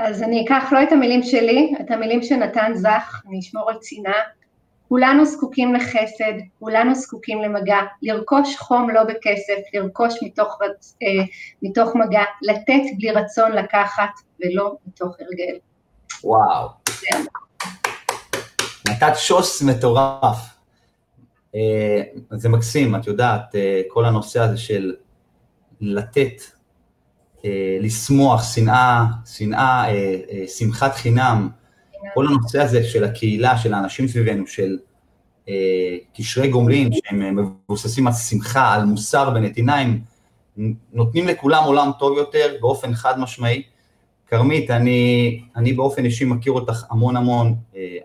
אז 0.03 0.23
אני 0.23 0.45
אקח 0.45 0.63
לא 0.71 0.83
את 0.83 0.91
המילים 0.91 1.23
שלי, 1.23 1.73
את 1.81 1.91
המילים 1.91 2.23
של 2.23 2.35
נתן 2.35 2.71
זך, 2.75 3.21
אני 3.27 3.39
אשמור 3.39 3.69
על 3.69 3.77
צנעה. 3.79 4.21
כולנו 4.89 5.25
זקוקים 5.25 5.73
לחסד, 5.73 6.33
כולנו 6.59 6.95
זקוקים 6.95 7.41
למגע, 7.41 7.77
לרכוש 8.01 8.57
חום 8.57 8.89
לא 8.89 9.03
בכסף, 9.03 9.73
לרכוש 9.73 10.13
מתוך, 10.23 10.59
אה, 11.03 11.23
מתוך 11.61 11.95
מגע, 11.95 12.23
לתת 12.41 12.81
בלי 12.97 13.11
רצון 13.11 13.51
לקחת 13.51 14.09
ולא 14.39 14.75
מתוך 14.87 15.15
הרגל. 15.19 15.57
וואו. 16.23 16.67
כן. 17.01 17.23
נתת 18.89 19.13
שוס 19.15 19.61
מטורף. 19.61 20.37
אה, 21.55 22.01
זה 22.31 22.49
מקסים, 22.49 22.95
את 22.95 23.07
יודעת, 23.07 23.55
אה, 23.55 23.81
כל 23.87 24.05
הנושא 24.05 24.39
הזה 24.39 24.57
של 24.57 24.95
לתת 25.81 26.41
לשמוח, 27.81 28.53
שנאה, 28.53 29.05
שנאה, 29.25 29.85
אה, 29.87 30.19
אה, 30.31 30.47
שמחת 30.47 30.95
חינם, 30.95 31.49
כל 32.13 32.27
הנושא 32.27 32.61
הזה 32.61 32.83
של 32.83 33.03
הקהילה, 33.03 33.57
של 33.57 33.73
האנשים 33.73 34.07
סביבנו, 34.07 34.47
של 34.47 34.77
קשרי 36.13 36.47
גומלין, 36.47 36.89
שהם 36.93 37.35
מבוססים 37.35 38.07
על 38.07 38.13
שמחה, 38.13 38.73
על 38.73 38.85
מוסר 38.85 39.31
ונתינה, 39.35 39.75
הם 39.75 39.99
נותנים 40.93 41.27
לכולם 41.27 41.63
עולם 41.63 41.91
טוב 41.99 42.17
יותר 42.17 42.55
באופן 42.61 42.93
חד 42.93 43.19
משמעי. 43.19 43.63
כרמית, 44.27 44.71
אני, 44.71 45.41
אני 45.55 45.73
באופן 45.73 46.05
אישי 46.05 46.25
מכיר 46.25 46.53
אותך 46.53 46.85
המון 46.89 47.17
המון, 47.17 47.55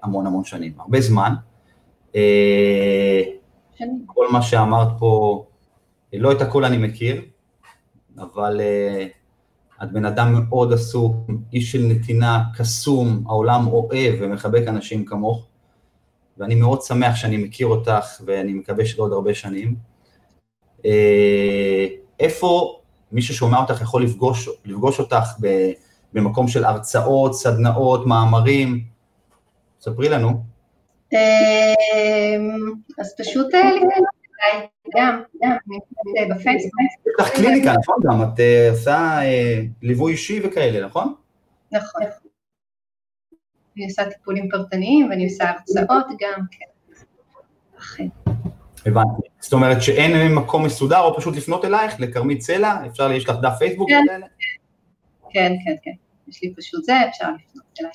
המון 0.03 0.27
המון 0.27 0.45
שנים, 0.45 0.73
הרבה 0.79 1.01
זמן. 1.01 1.35
כל 4.07 4.33
מה 4.33 4.43
שאמרת 4.43 4.89
פה, 4.99 5.45
לא 6.13 6.33
את 6.33 6.41
הכל 6.41 6.65
אני 6.65 6.77
מכיר, 6.77 7.23
אבל 8.19 8.61
את 9.83 9.93
בן 9.93 10.05
אדם 10.05 10.35
מאוד 10.35 10.73
עסוק, 10.73 11.17
איש 11.53 11.73
של 11.73 11.83
נתינה, 11.83 12.45
קסום, 12.59 13.25
העולם 13.27 13.67
אוהב 13.67 14.15
ומחבק 14.21 14.63
אנשים 14.69 15.05
כמוך, 15.05 15.47
ואני 16.39 16.55
מאוד 16.55 16.83
שמח 16.83 17.17
שאני 17.17 17.37
מכיר 17.37 17.67
אותך, 17.67 18.21
ואני 18.27 18.53
מקווה 18.53 18.87
שלעוד 18.87 19.13
הרבה 19.13 19.35
שנים. 19.35 19.77
אה, 20.85 21.87
איפה 22.21 22.81
מי 23.13 23.23
ששומע 23.23 23.59
אותך 23.59 23.81
יכול 23.81 24.05
לפגוש, 24.05 24.49
לפגוש 24.65 24.99
אותך 24.99 25.27
במקום 26.13 26.49
של 26.49 26.65
הרצאות, 26.65 27.35
סדנאות, 27.35 28.07
מאמרים? 28.07 28.85
ספרי 29.81 30.09
לנו. 30.09 30.43
אה, 31.13 31.75
אז 32.99 33.15
פשוט 33.19 33.55
אה, 33.55 33.61
גם, 34.97 35.23
גם, 35.43 35.57
בפייסבוק. 36.31 36.73
יש 36.81 37.15
לך 37.21 37.31
קליניקה, 37.31 37.73
נכון 37.73 37.97
גם? 38.05 38.23
את 38.23 38.41
אה, 38.41 38.71
עושה 38.71 39.19
אה, 39.23 39.63
ליווי 39.83 40.13
אישי 40.13 40.41
וכאלה, 40.45 40.87
נכון? 40.87 41.15
נכון. 41.73 42.03
אני 43.77 43.85
עושה 43.85 44.11
טיפולים 44.11 44.49
פרטניים 44.51 45.11
ואני 45.11 45.25
עושה 45.25 45.51
הרצאות 45.51 46.07
גם, 46.21 46.41
כן. 46.51 48.07
הבנתי. 48.87 49.29
זאת 49.41 49.53
אומרת 49.53 49.83
שאין 49.83 50.35
מקום 50.35 50.65
מסודר 50.65 51.01
או 51.01 51.17
פשוט 51.17 51.37
לפנות 51.37 51.65
אלייך, 51.65 52.01
לכרמית 52.01 52.41
סלע, 52.41 52.87
אפשר, 52.87 53.13
יש 53.13 53.29
לך 53.29 53.37
דף 53.43 53.59
פייסבוק 53.59 53.89
כן. 53.91 54.05
כן, 55.31 55.53
כן, 55.65 55.75
כן. 55.83 55.91
יש 56.29 56.43
לי 56.43 56.55
פשוט 56.57 56.85
זה, 56.85 56.93
אפשר 57.09 57.25
לפנות 57.25 57.65
אליי. 57.81 57.91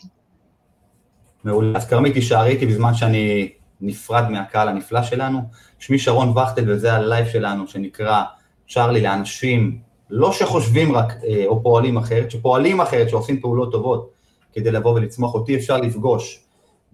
מעולה. 1.43 1.77
אז 1.77 1.89
כרמית, 1.89 2.13
תישארי 2.13 2.49
איתי 2.49 2.65
בזמן 2.65 2.93
שאני 2.93 3.51
נפרד 3.81 4.29
מהקהל 4.29 4.67
הנפלא 4.67 5.03
שלנו. 5.03 5.39
שמי 5.81 5.99
שרון 5.99 6.37
וכטל 6.37 6.71
וזה 6.71 6.93
הלייב 6.93 7.27
שלנו 7.27 7.67
שנקרא 7.67 8.23
צ'ארלי 8.69 9.01
לאנשים 9.01 9.79
לא 10.09 10.31
שחושבים 10.31 10.95
רק 10.95 11.13
אה, 11.27 11.43
או 11.45 11.63
פועלים 11.63 11.97
אחרת, 11.97 12.31
שפועלים 12.31 12.81
אחרת, 12.81 13.09
שעושים 13.09 13.41
פעולות 13.41 13.71
טובות 13.71 14.11
כדי 14.53 14.71
לבוא 14.71 14.93
ולצמוח. 14.95 15.33
אותי 15.33 15.55
אפשר 15.55 15.77
לפגוש 15.77 16.43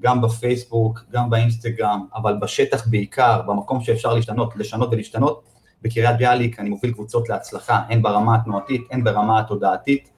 גם 0.01 0.21
בפייסבוק, 0.21 0.99
גם 1.11 1.29
באינסטגרם, 1.29 2.05
אבל 2.15 2.37
בשטח 2.41 2.87
בעיקר, 2.87 3.41
במקום 3.47 3.81
שאפשר 3.81 4.13
להשתנות, 4.13 4.55
לשנות 4.55 4.89
ולהשתנות, 4.91 5.43
בקריית 5.81 6.17
ביאליק 6.17 6.59
אני 6.59 6.69
מוביל 6.69 6.91
קבוצות 6.91 7.29
להצלחה, 7.29 7.81
הן 7.89 8.01
ברמה 8.01 8.35
התנועתית, 8.35 8.81
הן 8.91 9.03
ברמה 9.03 9.39
התודעתית, 9.39 10.09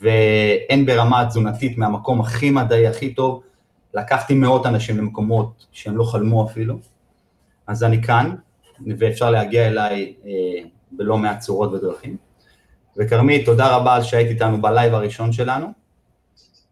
והן 0.00 0.86
ברמה 0.86 1.20
התזונתית 1.20 1.78
מהמקום 1.78 2.20
הכי 2.20 2.50
מדעי, 2.50 2.86
הכי 2.86 3.14
טוב, 3.14 3.42
לקחתי 3.94 4.34
מאות 4.34 4.66
אנשים 4.66 4.98
למקומות 4.98 5.66
שהם 5.72 5.96
לא 5.96 6.04
חלמו 6.04 6.46
אפילו, 6.46 6.78
אז 7.70 7.84
אני 7.84 8.02
כאן, 8.02 8.34
ואפשר 8.98 9.30
להגיע 9.30 9.66
אליי 9.68 10.14
אה, 10.26 10.30
בלא 10.92 11.18
מעט 11.18 11.38
צורות 11.38 11.72
ודרכים. 11.72 12.16
וכרמית, 12.96 13.46
תודה 13.46 13.76
רבה 13.76 13.94
על 13.94 14.02
שהיית 14.02 14.28
איתנו 14.28 14.62
בלייב 14.62 14.94
הראשון 14.94 15.32
שלנו, 15.32 15.66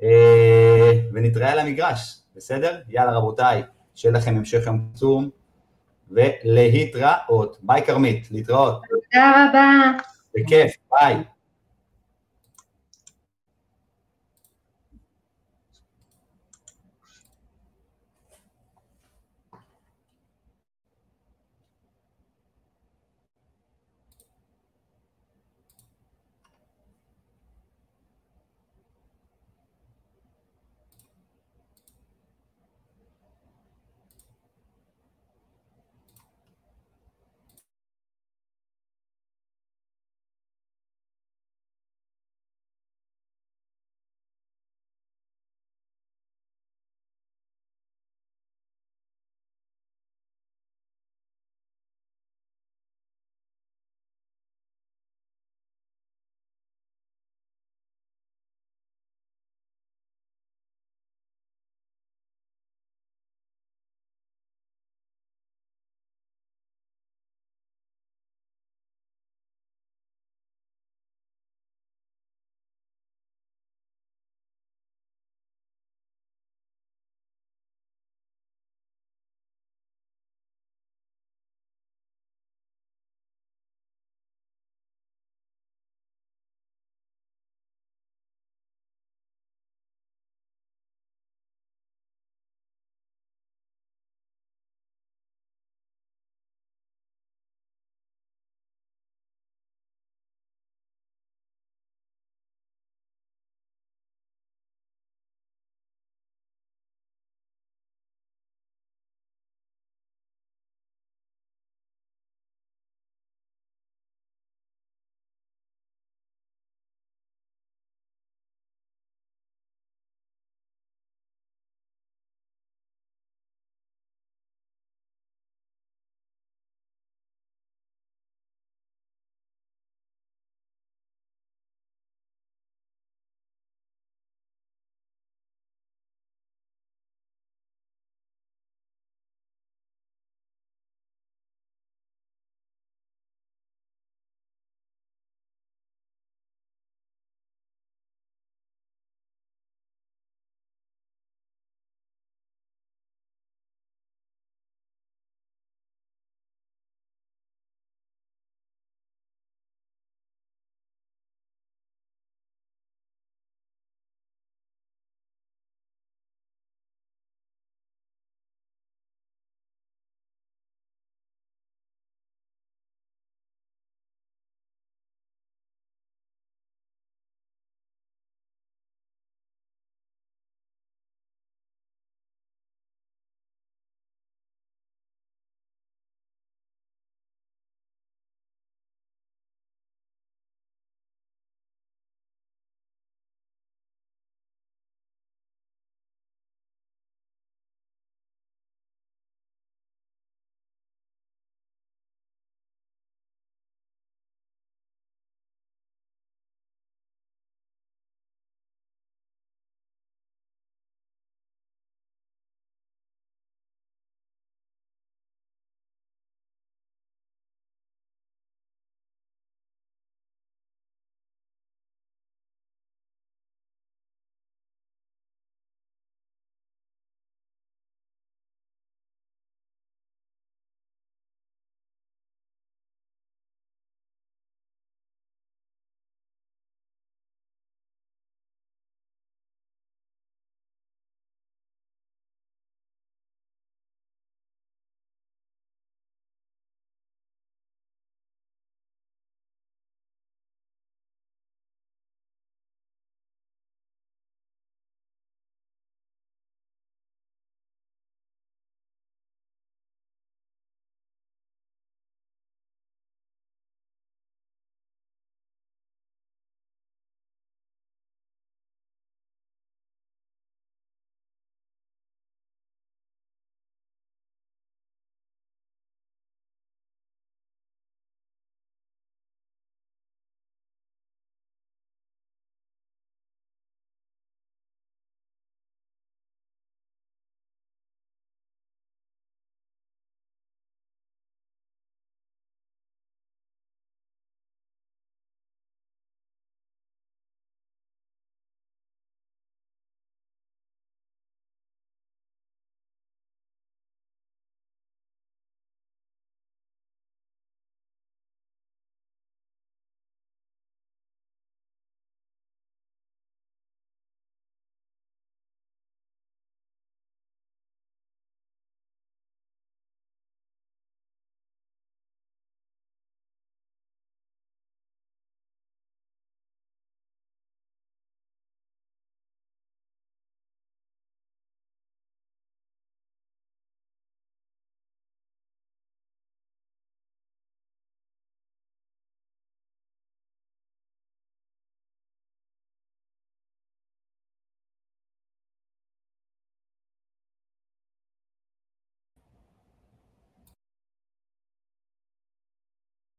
אה, 0.02 0.92
ונתראה 1.12 1.52
על 1.52 1.58
המגרש, 1.58 2.20
בסדר? 2.36 2.80
יאללה 2.88 3.12
רבותיי, 3.12 3.62
שיהיה 3.94 4.14
לכם 4.14 4.36
המשך 4.36 4.66
יום 4.66 4.88
קצום, 4.94 5.30
ולהתראות. 6.10 7.58
ביי 7.62 7.82
כרמית, 7.86 8.28
להתראות. 8.30 8.82
תודה 8.90 9.48
רבה. 9.48 9.90
בכיף, 10.34 10.72
ביי. 10.90 11.16